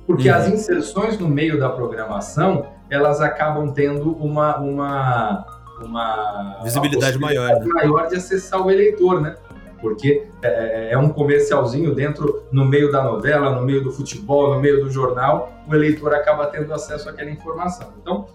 Porque 0.06 0.28
uhum. 0.28 0.36
as 0.36 0.48
inserções 0.48 1.18
no 1.18 1.28
meio 1.28 1.58
da 1.58 1.70
programação, 1.70 2.66
elas 2.90 3.20
acabam 3.20 3.72
tendo 3.72 4.12
uma, 4.12 4.58
uma, 4.58 5.46
uma 5.80 6.60
visibilidade 6.62 7.18
maior, 7.18 7.48
né? 7.48 7.66
maior 7.66 8.08
de 8.08 8.16
acessar 8.16 8.60
o 8.60 8.70
eleitor, 8.70 9.20
né? 9.20 9.36
Porque 9.84 10.26
é, 10.40 10.48
é, 10.48 10.92
é, 10.92 10.98
um 10.98 11.10
comercialzinho 11.10 11.94
dentro, 11.94 12.42
no 12.50 12.64
meio 12.64 12.90
da 12.90 13.04
novela, 13.04 13.50
no 13.50 13.66
meio 13.66 13.84
do 13.84 13.92
futebol, 13.92 14.54
no 14.54 14.58
meio 14.58 14.82
do 14.82 14.88
jornal, 14.88 15.52
o 15.68 15.74
eleitor 15.74 16.14
acaba 16.14 16.46
tendo 16.46 16.72
acesso 16.72 17.06
àquela 17.06 17.28
informação. 17.28 17.92
Então, 18.00 18.26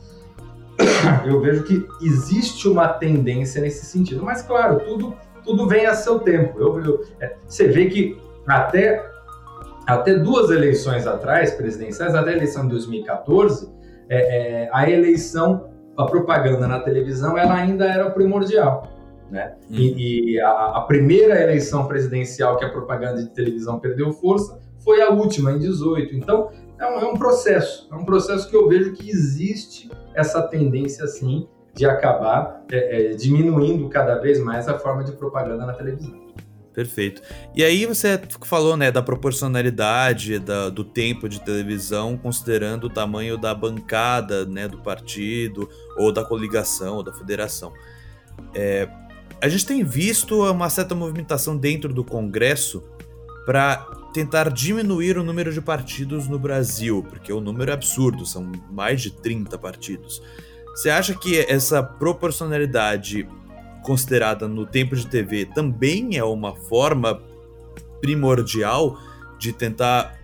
eu 1.26 1.42
vejo 1.42 1.64
que 1.64 1.88
existe 2.04 2.68
uma 2.68 2.88
tendência 2.88 3.60
nesse 3.64 3.84
sentido. 3.88 4.24
Mas, 4.24 4.44
claro, 4.44 4.80
tudo, 4.82 5.16
tudo 5.44 5.68
vem 5.68 5.88
a 5.88 5.96
seu 5.96 6.20
tempo. 6.20 6.60
Eu, 6.60 6.80
eu, 6.84 7.06
é, 7.20 7.34
você 7.48 7.68
vê 7.68 7.88
que 7.88 8.22
até, 8.46 9.04
até 9.88 10.14
duas 10.20 10.52
eleições 10.52 11.08
atrás, 11.08 11.52
presidenciais, 11.56 12.14
até 12.14 12.30
a 12.30 12.34
eleição 12.34 12.62
de 12.66 12.70
2014, 12.70 13.74
é, 14.08 14.66
é, 14.66 14.70
a 14.72 14.88
eleição, 14.88 15.68
a 15.98 16.06
propaganda 16.06 16.68
na 16.68 16.80
televisão, 16.80 17.36
ela 17.36 17.56
ainda 17.56 17.86
era 17.86 18.08
primordial. 18.12 18.99
Né? 19.30 19.54
Hum. 19.70 19.76
E, 19.76 20.34
e 20.34 20.42
a, 20.42 20.50
a, 20.78 20.82
primeira 20.82 21.40
eleição 21.42 21.88
presidencial 21.88 22.58
que 22.58 22.66
a 22.66 22.70
propaganda 22.70 23.22
de 23.24 23.30
televisão 23.30 23.80
perdeu 23.80 24.12
força 24.12 24.60
foi 24.80 25.02
a 25.02 25.10
última, 25.10 25.52
em 25.52 25.60
18. 25.60 26.16
Então, 26.16 26.50
é 26.80 26.86
um, 26.86 27.00
é 27.00 27.06
um 27.06 27.18
processo, 27.18 27.88
é 27.92 27.96
um 27.96 28.06
processo 28.06 28.50
que 28.50 28.56
eu 28.56 28.68
vejo 28.68 28.94
que 28.94 29.10
existe 29.10 29.90
essa 30.16 30.42
tendência, 30.42 31.04
assim, 31.04 31.48
de 31.74 31.86
acabar 31.86 32.66
é, 32.72 33.12
é, 33.12 33.14
diminuindo 33.14 33.88
cada 33.90 34.16
vez 34.16 34.40
mais 34.40 34.68
a 34.68 34.80
forma 34.80 35.04
de 35.04 35.12
propaganda 35.12 35.66
na 35.66 35.74
televisão. 35.74 36.30
Perfeito. 36.74 37.22
E 37.54 37.64
aí 37.64 37.86
você 37.86 38.20
falou, 38.46 38.78
né, 38.78 38.92
da 38.92 39.02
proporcionalidade 39.02 40.40
da, 40.40 40.70
do 40.70 40.84
tempo 40.84 41.28
de 41.28 41.42
televisão, 41.42 42.18
considerando 42.18 42.86
o 42.86 42.90
tamanho 42.90 43.38
da 43.38 43.54
bancada, 43.54 44.46
né, 44.46 44.68
do 44.68 44.78
partido, 44.78 45.70
ou 45.98 46.12
da 46.12 46.24
coligação, 46.24 46.98
ou 46.98 47.04
da 47.04 47.12
federação. 47.12 47.74
É, 48.54 48.88
a 49.42 49.48
gente 49.48 49.66
tem 49.66 49.84
visto 49.84 50.44
uma 50.44 50.70
certa 50.70 50.94
movimentação 50.94 51.56
dentro 51.56 51.94
do 51.94 52.04
Congresso 52.04 52.84
para 53.46 53.78
tentar 54.14 54.50
diminuir 54.50 55.18
o 55.18 55.24
número 55.24 55.54
de 55.54 55.62
partidos 55.62 56.28
no 56.28 56.38
Brasil, 56.38 57.06
porque 57.10 57.32
o 57.32 57.40
número 57.40 57.72
é 57.72 57.74
absurdo, 57.74 58.26
são 58.26 58.52
mais 58.72 59.02
de 59.02 59.12
30 59.12 59.58
partidos. 59.58 60.22
Você 60.76 60.90
acha 60.90 61.14
que 61.14 61.40
essa 61.40 61.82
proporcionalidade 61.82 63.28
considerada 63.84 64.48
no 64.48 64.66
tempo 64.66 64.96
de 64.96 65.08
TV 65.08 65.46
também 65.46 66.18
é 66.18 66.24
uma 66.24 66.56
forma 66.56 67.22
primordial 68.02 68.98
de 69.38 69.54
tentar 69.54 70.18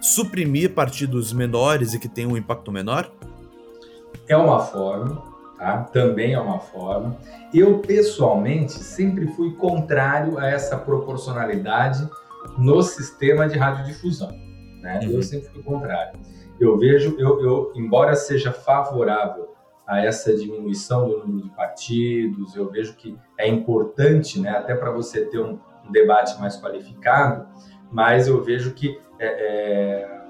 suprimir 0.00 0.74
partidos 0.74 1.32
menores 1.32 1.92
e 1.92 1.98
que 1.98 2.08
tenham 2.08 2.32
um 2.32 2.36
impacto 2.36 2.70
menor? 2.70 3.10
É 4.28 4.36
uma 4.36 4.60
forma, 4.60 5.22
tá? 5.58 5.82
Também 5.92 6.34
é 6.34 6.40
uma 6.40 6.60
forma. 6.60 7.16
Eu, 7.52 7.80
pessoalmente, 7.80 8.72
sempre 8.72 9.26
fui 9.28 9.54
contrário 9.54 10.38
a 10.38 10.46
essa 10.46 10.76
proporcionalidade 10.76 12.08
no 12.56 12.82
sistema 12.82 13.48
de 13.48 13.58
radiodifusão. 13.58 14.30
Né? 14.80 15.00
Uhum. 15.02 15.10
Eu 15.10 15.22
sempre 15.22 15.48
fui 15.48 15.62
contrário. 15.62 16.18
Eu 16.60 16.78
vejo, 16.78 17.16
eu, 17.18 17.42
eu, 17.42 17.72
embora 17.74 18.14
seja 18.14 18.52
favorável 18.52 19.54
a 19.86 20.04
essa 20.04 20.36
diminuição 20.36 21.08
do 21.08 21.18
número 21.18 21.48
de 21.48 21.50
partidos, 21.50 22.54
eu 22.54 22.70
vejo 22.70 22.94
que 22.94 23.16
é 23.38 23.48
importante, 23.48 24.38
né, 24.38 24.50
até 24.50 24.74
para 24.74 24.90
você 24.90 25.24
ter 25.24 25.38
um, 25.38 25.58
um, 25.86 25.90
debate 25.90 26.38
mais 26.38 26.60
qualificado, 26.60 27.48
mas 27.90 28.28
eu 28.28 28.42
vejo 28.44 28.74
que 28.74 29.00
é, 29.18 29.26
é, 29.26 30.20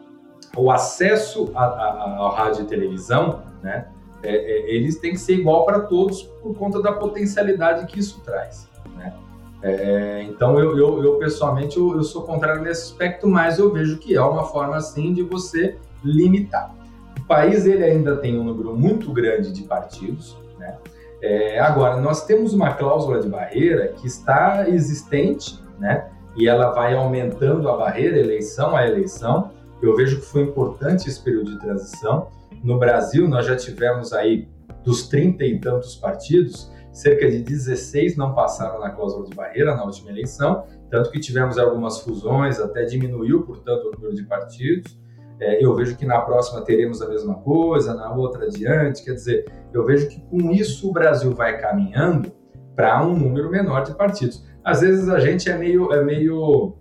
o 0.56 0.70
acesso 0.70 1.50
ao 1.54 2.30
rádio 2.30 2.62
e 2.62 2.66
televisão, 2.66 3.42
né, 3.60 3.88
é, 4.22 4.34
é 4.34 4.74
eles 4.74 4.98
têm 4.98 5.12
que 5.12 5.18
ser 5.18 5.34
igual 5.34 5.64
para 5.64 5.80
todos 5.80 6.22
por 6.42 6.54
conta 6.56 6.80
da 6.82 6.92
potencialidade 6.92 7.86
que 7.86 7.98
isso 7.98 8.20
traz. 8.24 8.68
Né? 8.96 9.14
É, 9.62 10.22
então, 10.28 10.58
eu, 10.58 10.78
eu, 10.78 11.02
eu 11.02 11.18
pessoalmente 11.18 11.76
eu, 11.76 11.96
eu, 11.96 12.02
sou 12.02 12.22
contrário 12.22 12.62
nesse 12.62 12.92
aspecto, 12.92 13.26
mas 13.26 13.58
eu 13.58 13.72
vejo 13.72 13.98
que 13.98 14.14
é 14.14 14.22
uma 14.22 14.44
forma 14.44 14.76
assim 14.76 15.12
de 15.12 15.22
você 15.22 15.76
limitar. 16.04 16.74
O 17.18 17.24
país 17.26 17.66
ele 17.66 17.84
ainda 17.84 18.16
tem 18.16 18.38
um 18.38 18.44
número 18.44 18.76
muito 18.76 19.12
grande 19.12 19.52
de 19.52 19.62
partidos, 19.64 20.36
né? 20.58 20.76
É, 21.20 21.58
agora, 21.58 21.96
nós 21.96 22.24
temos 22.24 22.54
uma 22.54 22.74
cláusula 22.74 23.20
de 23.20 23.28
barreira 23.28 23.88
que 23.88 24.06
está 24.06 24.68
existente, 24.68 25.60
né? 25.78 26.08
E 26.36 26.48
ela 26.48 26.70
vai 26.70 26.94
aumentando 26.94 27.68
a 27.68 27.76
barreira, 27.76 28.16
eleição 28.16 28.76
a 28.76 28.86
eleição. 28.86 29.50
Eu 29.82 29.96
vejo 29.96 30.20
que 30.20 30.26
foi 30.26 30.42
importante 30.42 31.08
esse 31.08 31.20
período 31.20 31.50
de 31.50 31.58
transição. 31.58 32.28
No 32.62 32.78
Brasil, 32.78 33.28
nós 33.28 33.46
já 33.46 33.56
tivemos 33.56 34.12
aí 34.12 34.48
dos 34.84 35.08
30 35.08 35.44
e 35.44 35.58
tantos 35.58 35.96
partidos, 35.96 36.72
cerca 36.92 37.30
de 37.30 37.42
16 37.42 38.16
não 38.16 38.34
passaram 38.34 38.80
na 38.80 38.90
cláusula 38.90 39.26
de 39.26 39.34
barreira 39.34 39.74
na 39.74 39.84
última 39.84 40.10
eleição, 40.10 40.64
tanto 40.90 41.10
que 41.10 41.20
tivemos 41.20 41.58
algumas 41.58 42.00
fusões, 42.00 42.58
até 42.58 42.84
diminuiu, 42.84 43.42
portanto, 43.42 43.88
o 43.88 43.90
número 43.92 44.14
de 44.14 44.24
partidos. 44.24 44.98
É, 45.40 45.64
eu 45.64 45.74
vejo 45.74 45.96
que 45.96 46.04
na 46.04 46.20
próxima 46.20 46.62
teremos 46.62 47.00
a 47.00 47.08
mesma 47.08 47.34
coisa, 47.36 47.94
na 47.94 48.12
outra 48.12 48.46
adiante. 48.46 49.04
Quer 49.04 49.12
dizer, 49.12 49.52
eu 49.72 49.84
vejo 49.84 50.08
que 50.08 50.20
com 50.22 50.50
isso 50.50 50.88
o 50.88 50.92
Brasil 50.92 51.32
vai 51.32 51.60
caminhando 51.60 52.32
para 52.74 53.04
um 53.06 53.16
número 53.16 53.50
menor 53.50 53.84
de 53.84 53.94
partidos. 53.94 54.44
Às 54.64 54.80
vezes 54.80 55.08
a 55.08 55.20
gente 55.20 55.48
é 55.48 55.56
meio, 55.56 55.92
é 55.92 56.02
meio 56.02 56.76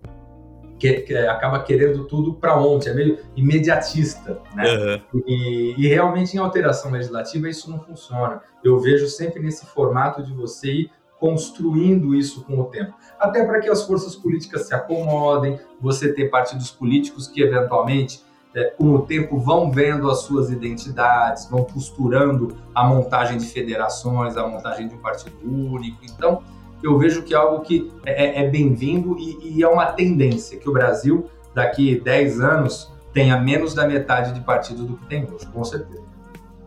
que, 0.77 1.01
que 1.01 1.17
acaba 1.17 1.59
querendo 1.63 2.05
tudo 2.05 2.33
para 2.33 2.57
ontem, 2.57 2.89
é 2.89 2.93
meio 2.93 3.19
imediatista, 3.35 4.39
né? 4.55 5.01
Uhum. 5.13 5.23
E, 5.25 5.75
e, 5.77 5.87
realmente 5.87 6.35
em 6.35 6.39
alteração 6.39 6.91
legislativa 6.91 7.49
isso 7.49 7.69
não 7.69 7.79
funciona. 7.79 8.41
Eu 8.63 8.79
vejo 8.79 9.07
sempre 9.07 9.41
nesse 9.41 9.65
formato 9.65 10.23
de 10.23 10.33
você 10.33 10.71
ir 10.71 10.91
construindo 11.19 12.13
isso 12.13 12.43
com 12.43 12.59
o 12.59 12.65
tempo, 12.65 12.93
até 13.19 13.43
para 13.43 13.59
que 13.59 13.69
as 13.69 13.83
forças 13.83 14.15
políticas 14.15 14.67
se 14.67 14.75
acomodem, 14.75 15.59
você 15.81 16.13
ter 16.13 16.29
partidos 16.29 16.69
políticos 16.69 17.27
que 17.27 17.41
eventualmente 17.41 18.21
é, 18.53 18.65
com 18.65 18.95
o 18.95 19.01
tempo 19.01 19.37
vão 19.39 19.71
vendo 19.71 20.09
as 20.09 20.21
suas 20.21 20.49
identidades, 20.49 21.49
vão 21.49 21.63
costurando 21.63 22.55
a 22.73 22.83
montagem 22.83 23.37
de 23.37 23.45
federações, 23.45 24.37
a 24.37 24.47
montagem 24.47 24.87
de 24.87 24.95
um 24.95 24.99
partido 24.99 25.37
único. 25.43 25.97
Então 26.03 26.41
eu 26.83 26.97
vejo 26.97 27.23
que 27.23 27.33
é 27.33 27.37
algo 27.37 27.61
que 27.61 27.91
é, 28.05 28.41
é, 28.41 28.45
é 28.45 28.49
bem-vindo 28.49 29.17
e, 29.17 29.57
e, 29.57 29.63
é 29.63 29.67
uma 29.67 29.87
tendência 29.87 30.57
que 30.57 30.69
o 30.69 30.73
Brasil, 30.73 31.25
daqui 31.53 31.99
10 31.99 32.39
anos, 32.41 32.91
tenha 33.13 33.39
menos 33.39 33.73
da 33.73 33.87
metade 33.87 34.33
de 34.33 34.41
partidos 34.41 34.85
do 34.85 34.97
que 34.97 35.05
tem 35.07 35.23
hoje, 35.23 35.45
com 35.47 35.63
certeza. 35.63 36.03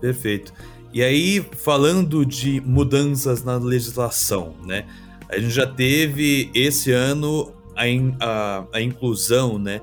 Perfeito. 0.01 0.53
E 0.93 1.03
aí, 1.03 1.41
falando 1.41 2.27
de 2.27 2.61
mudanças 2.63 3.45
na 3.45 3.57
legislação, 3.57 4.55
né? 4.67 4.87
A 5.29 5.39
gente 5.39 5.55
já 5.55 5.67
teve 5.67 6.51
esse 6.53 6.91
ano 6.91 7.53
a, 7.77 7.87
in, 7.87 8.17
a, 8.21 8.67
a 8.73 8.81
inclusão, 8.81 9.59
né? 9.59 9.81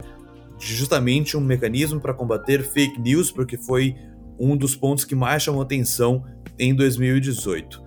De 0.58 0.76
justamente 0.76 1.38
um 1.38 1.42
mecanismo 1.42 2.02
para 2.02 2.14
combater 2.14 2.62
fake 2.62 3.00
news, 3.00 3.32
porque 3.32 3.58
foi 3.58 3.96
um 4.38 4.58
dos 4.58 4.76
pontos 4.76 5.06
que 5.06 5.16
mais 5.16 5.44
chamou 5.44 5.62
atenção 5.62 6.26
em 6.60 6.76
2018. 6.76 7.87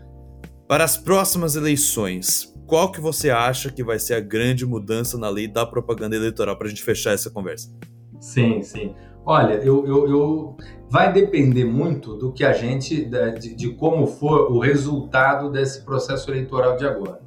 Para 0.71 0.85
as 0.85 0.97
próximas 0.97 1.57
eleições, 1.57 2.55
qual 2.65 2.93
que 2.93 3.01
você 3.01 3.29
acha 3.29 3.73
que 3.73 3.83
vai 3.83 3.99
ser 3.99 4.15
a 4.15 4.21
grande 4.21 4.65
mudança 4.65 5.19
na 5.19 5.29
lei 5.29 5.49
da 5.49 5.67
propaganda 5.67 6.15
eleitoral 6.15 6.57
para 6.57 6.69
a 6.69 6.71
gente 6.71 6.85
fechar 6.85 7.13
essa 7.13 7.29
conversa? 7.29 7.77
Sim, 8.21 8.63
sim. 8.63 8.95
Olha, 9.27 9.55
eu, 9.55 9.85
eu, 9.85 10.09
eu, 10.09 10.57
vai 10.89 11.13
depender 11.13 11.65
muito 11.65 12.15
do 12.17 12.33
que 12.33 12.45
a 12.45 12.53
gente, 12.53 13.05
de, 13.05 13.57
de 13.57 13.75
como 13.75 14.07
for 14.07 14.53
o 14.53 14.61
resultado 14.61 15.51
desse 15.51 15.85
processo 15.85 16.31
eleitoral 16.31 16.77
de 16.77 16.87
agora. 16.87 17.21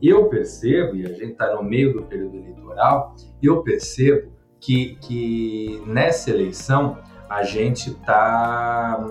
Eu 0.00 0.28
percebo, 0.28 0.94
e 0.94 1.06
a 1.06 1.12
gente 1.12 1.32
está 1.32 1.56
no 1.56 1.64
meio 1.64 1.92
do 1.92 2.04
período 2.04 2.36
eleitoral, 2.36 3.16
eu 3.42 3.64
percebo 3.64 4.30
que, 4.60 4.94
que 5.00 5.82
nessa 5.88 6.30
eleição 6.30 6.98
a 7.28 7.42
gente 7.42 7.90
está 7.90 9.04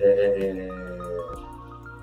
é, 0.00 0.87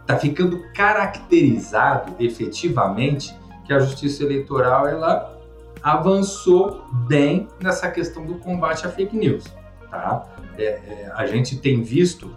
está 0.05 0.17
ficando 0.17 0.63
caracterizado 0.71 2.13
efetivamente 2.19 3.35
que 3.65 3.73
a 3.73 3.79
justiça 3.79 4.23
eleitoral 4.23 4.87
ela 4.87 5.35
avançou 5.81 6.85
bem 7.07 7.47
nessa 7.59 7.89
questão 7.89 8.23
do 8.23 8.35
combate 8.35 8.85
à 8.85 8.89
fake 8.89 9.17
news. 9.17 9.45
Tá? 9.89 10.23
É, 10.57 10.63
é, 10.63 11.11
a 11.15 11.25
gente 11.25 11.57
tem 11.57 11.81
visto 11.81 12.31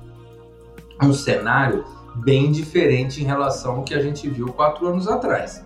um 1.03 1.13
cenário 1.13 1.85
bem 2.17 2.51
diferente 2.51 3.23
em 3.23 3.27
relação 3.27 3.77
ao 3.77 3.85
que 3.85 3.95
a 3.95 4.01
gente 4.01 4.27
viu 4.29 4.47
quatro 4.47 4.87
anos 4.87 5.07
atrás. 5.07 5.65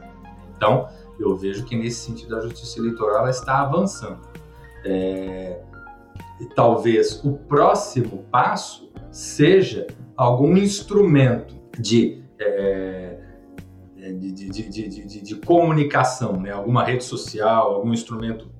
Então, 0.56 0.88
eu 1.20 1.36
vejo 1.36 1.64
que 1.64 1.76
nesse 1.76 2.04
sentido 2.04 2.36
a 2.36 2.40
justiça 2.40 2.80
eleitoral 2.80 3.28
está 3.28 3.60
avançando. 3.60 4.18
É, 4.84 5.60
e 6.40 6.46
talvez 6.46 7.24
o 7.24 7.34
próximo 7.34 8.24
passo 8.30 8.90
seja 9.12 9.86
algum 10.16 10.56
instrumento 10.56 11.61
de, 11.78 12.22
é, 12.38 13.18
é 13.98 14.12
de, 14.12 14.32
de, 14.32 14.88
de, 14.88 15.22
de, 15.22 15.34
comunicação, 15.36 16.40
né? 16.40 16.50
alguma 16.50 16.84
rede 16.84 17.04
social, 17.04 17.74
algum 17.74 17.92
instrumento 17.92 18.50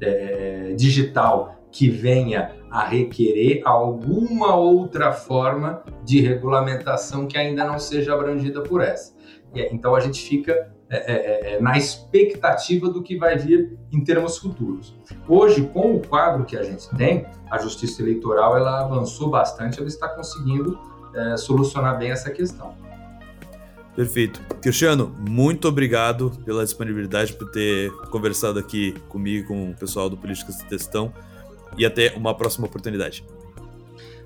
é, 0.00 0.72
digital 0.74 1.56
que 1.70 1.88
venha 1.88 2.54
a 2.70 2.84
requerer 2.84 3.62
alguma 3.64 4.54
outra 4.54 5.12
forma 5.12 5.82
de 6.04 6.20
regulamentação 6.20 7.26
que 7.26 7.38
ainda 7.38 7.64
não 7.64 7.78
seja 7.78 8.14
abrangida 8.14 8.62
por 8.62 8.82
essa. 8.82 9.14
Então 9.54 9.94
a 9.94 10.00
gente 10.00 10.22
fica 10.22 10.72
é, 10.94 10.96
é, 10.96 11.54
é, 11.54 11.60
na 11.60 11.78
expectativa 11.78 12.86
do 12.86 13.02
que 13.02 13.16
vai 13.16 13.38
vir 13.38 13.78
em 13.90 14.04
termos 14.04 14.36
futuros. 14.36 14.94
Hoje, 15.26 15.62
com 15.72 15.94
o 15.94 16.06
quadro 16.06 16.44
que 16.44 16.54
a 16.54 16.62
gente 16.62 16.86
tem, 16.96 17.24
a 17.50 17.56
Justiça 17.56 18.02
Eleitoral 18.02 18.58
ela 18.58 18.82
avançou 18.82 19.30
bastante, 19.30 19.78
ela 19.78 19.88
está 19.88 20.06
conseguindo 20.06 20.78
é, 21.14 21.36
solucionar 21.36 21.98
bem 21.98 22.10
essa 22.10 22.30
questão. 22.30 22.74
Perfeito. 23.94 24.40
Cristiano, 24.62 25.14
muito 25.28 25.68
obrigado 25.68 26.32
pela 26.44 26.64
disponibilidade, 26.64 27.34
por 27.34 27.50
ter 27.50 27.92
conversado 28.10 28.58
aqui 28.58 28.92
comigo, 29.08 29.48
com 29.48 29.70
o 29.70 29.74
pessoal 29.74 30.08
do 30.08 30.16
Políticas 30.16 30.56
de 30.58 30.64
Testão 30.64 31.12
e 31.76 31.84
até 31.84 32.14
uma 32.16 32.34
próxima 32.34 32.66
oportunidade. 32.66 33.24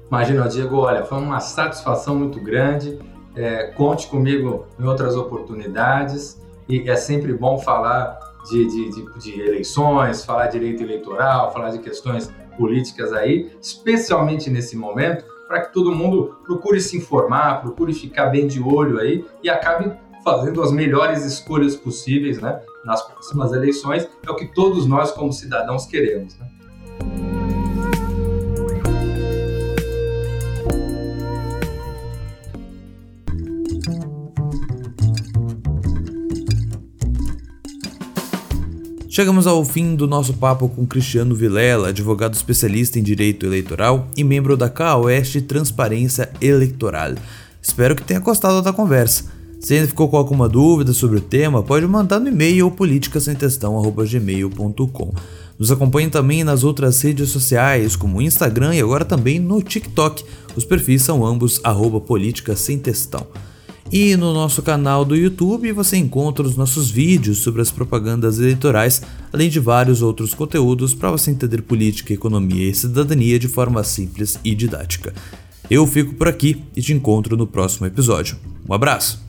Imagina, 0.08 0.48
Diego, 0.48 0.76
olha, 0.76 1.04
foi 1.04 1.18
uma 1.18 1.40
satisfação 1.40 2.14
muito 2.14 2.40
grande. 2.40 2.98
É, 3.34 3.64
conte 3.72 4.06
comigo 4.06 4.66
em 4.78 4.84
outras 4.84 5.16
oportunidades 5.16 6.40
e 6.68 6.88
é 6.88 6.96
sempre 6.96 7.34
bom 7.34 7.58
falar 7.58 8.18
de, 8.48 8.66
de, 8.66 8.90
de, 8.90 9.18
de 9.18 9.40
eleições, 9.40 10.24
falar 10.24 10.46
de 10.46 10.58
direito 10.58 10.82
eleitoral, 10.82 11.52
falar 11.52 11.70
de 11.70 11.80
questões 11.80 12.32
políticas 12.56 13.12
aí, 13.12 13.52
especialmente 13.60 14.48
nesse 14.48 14.76
momento, 14.76 15.24
para 15.46 15.62
que 15.62 15.72
todo 15.72 15.94
mundo 15.94 16.36
procure 16.44 16.80
se 16.80 16.96
informar, 16.96 17.60
procure 17.60 17.92
ficar 17.94 18.26
bem 18.26 18.46
de 18.46 18.60
olho 18.60 18.98
aí 18.98 19.24
e 19.42 19.48
acabe 19.48 19.92
fazendo 20.24 20.60
as 20.60 20.72
melhores 20.72 21.24
escolhas 21.24 21.76
possíveis 21.76 22.40
né, 22.40 22.60
nas 22.84 23.02
próximas 23.02 23.52
eleições. 23.52 24.08
É 24.26 24.30
o 24.30 24.34
que 24.34 24.46
todos 24.46 24.86
nós, 24.86 25.12
como 25.12 25.32
cidadãos, 25.32 25.86
queremos. 25.86 26.36
Né? 26.38 26.48
Chegamos 39.16 39.46
ao 39.46 39.64
fim 39.64 39.94
do 39.94 40.06
nosso 40.06 40.34
papo 40.34 40.68
com 40.68 40.86
Cristiano 40.86 41.34
Vilela, 41.34 41.88
advogado 41.88 42.34
especialista 42.34 42.98
em 42.98 43.02
direito 43.02 43.46
eleitoral 43.46 44.08
e 44.14 44.22
membro 44.22 44.58
da 44.58 44.68
CAOeste 44.68 45.40
Transparência 45.40 46.30
Eleitoral. 46.38 47.14
Espero 47.62 47.96
que 47.96 48.02
tenha 48.02 48.20
gostado 48.20 48.60
da 48.60 48.74
conversa. 48.74 49.24
Se 49.58 49.72
ainda 49.72 49.86
ficou 49.86 50.10
com 50.10 50.18
alguma 50.18 50.50
dúvida 50.50 50.92
sobre 50.92 51.16
o 51.16 51.22
tema, 51.22 51.62
pode 51.62 51.86
mandar 51.86 52.20
no 52.20 52.28
e-mail 52.28 52.70
politicassemtestão.gmail.com. 52.70 55.14
Nos 55.58 55.72
acompanhe 55.72 56.10
também 56.10 56.44
nas 56.44 56.62
outras 56.62 57.00
redes 57.00 57.30
sociais, 57.30 57.96
como 57.96 58.20
Instagram 58.20 58.74
e 58.74 58.82
agora 58.82 59.06
também 59.06 59.38
no 59.38 59.62
TikTok. 59.62 60.26
Os 60.54 60.66
perfis 60.66 61.00
são 61.00 61.24
ambos 61.24 61.58
arroba 61.64 62.02
política 62.02 62.54
sem 62.54 62.78
textão. 62.78 63.26
E 63.90 64.16
no 64.16 64.32
nosso 64.34 64.62
canal 64.62 65.04
do 65.04 65.14
YouTube 65.14 65.72
você 65.72 65.96
encontra 65.96 66.46
os 66.46 66.56
nossos 66.56 66.90
vídeos 66.90 67.38
sobre 67.38 67.62
as 67.62 67.70
propagandas 67.70 68.38
eleitorais, 68.38 69.00
além 69.32 69.48
de 69.48 69.60
vários 69.60 70.02
outros 70.02 70.34
conteúdos 70.34 70.92
para 70.92 71.10
você 71.10 71.30
entender 71.30 71.62
política, 71.62 72.12
economia 72.12 72.68
e 72.68 72.74
cidadania 72.74 73.38
de 73.38 73.48
forma 73.48 73.82
simples 73.84 74.38
e 74.44 74.54
didática. 74.54 75.14
Eu 75.70 75.86
fico 75.86 76.14
por 76.14 76.28
aqui 76.28 76.62
e 76.74 76.82
te 76.82 76.92
encontro 76.92 77.36
no 77.36 77.46
próximo 77.46 77.86
episódio. 77.86 78.36
Um 78.68 78.74
abraço! 78.74 79.24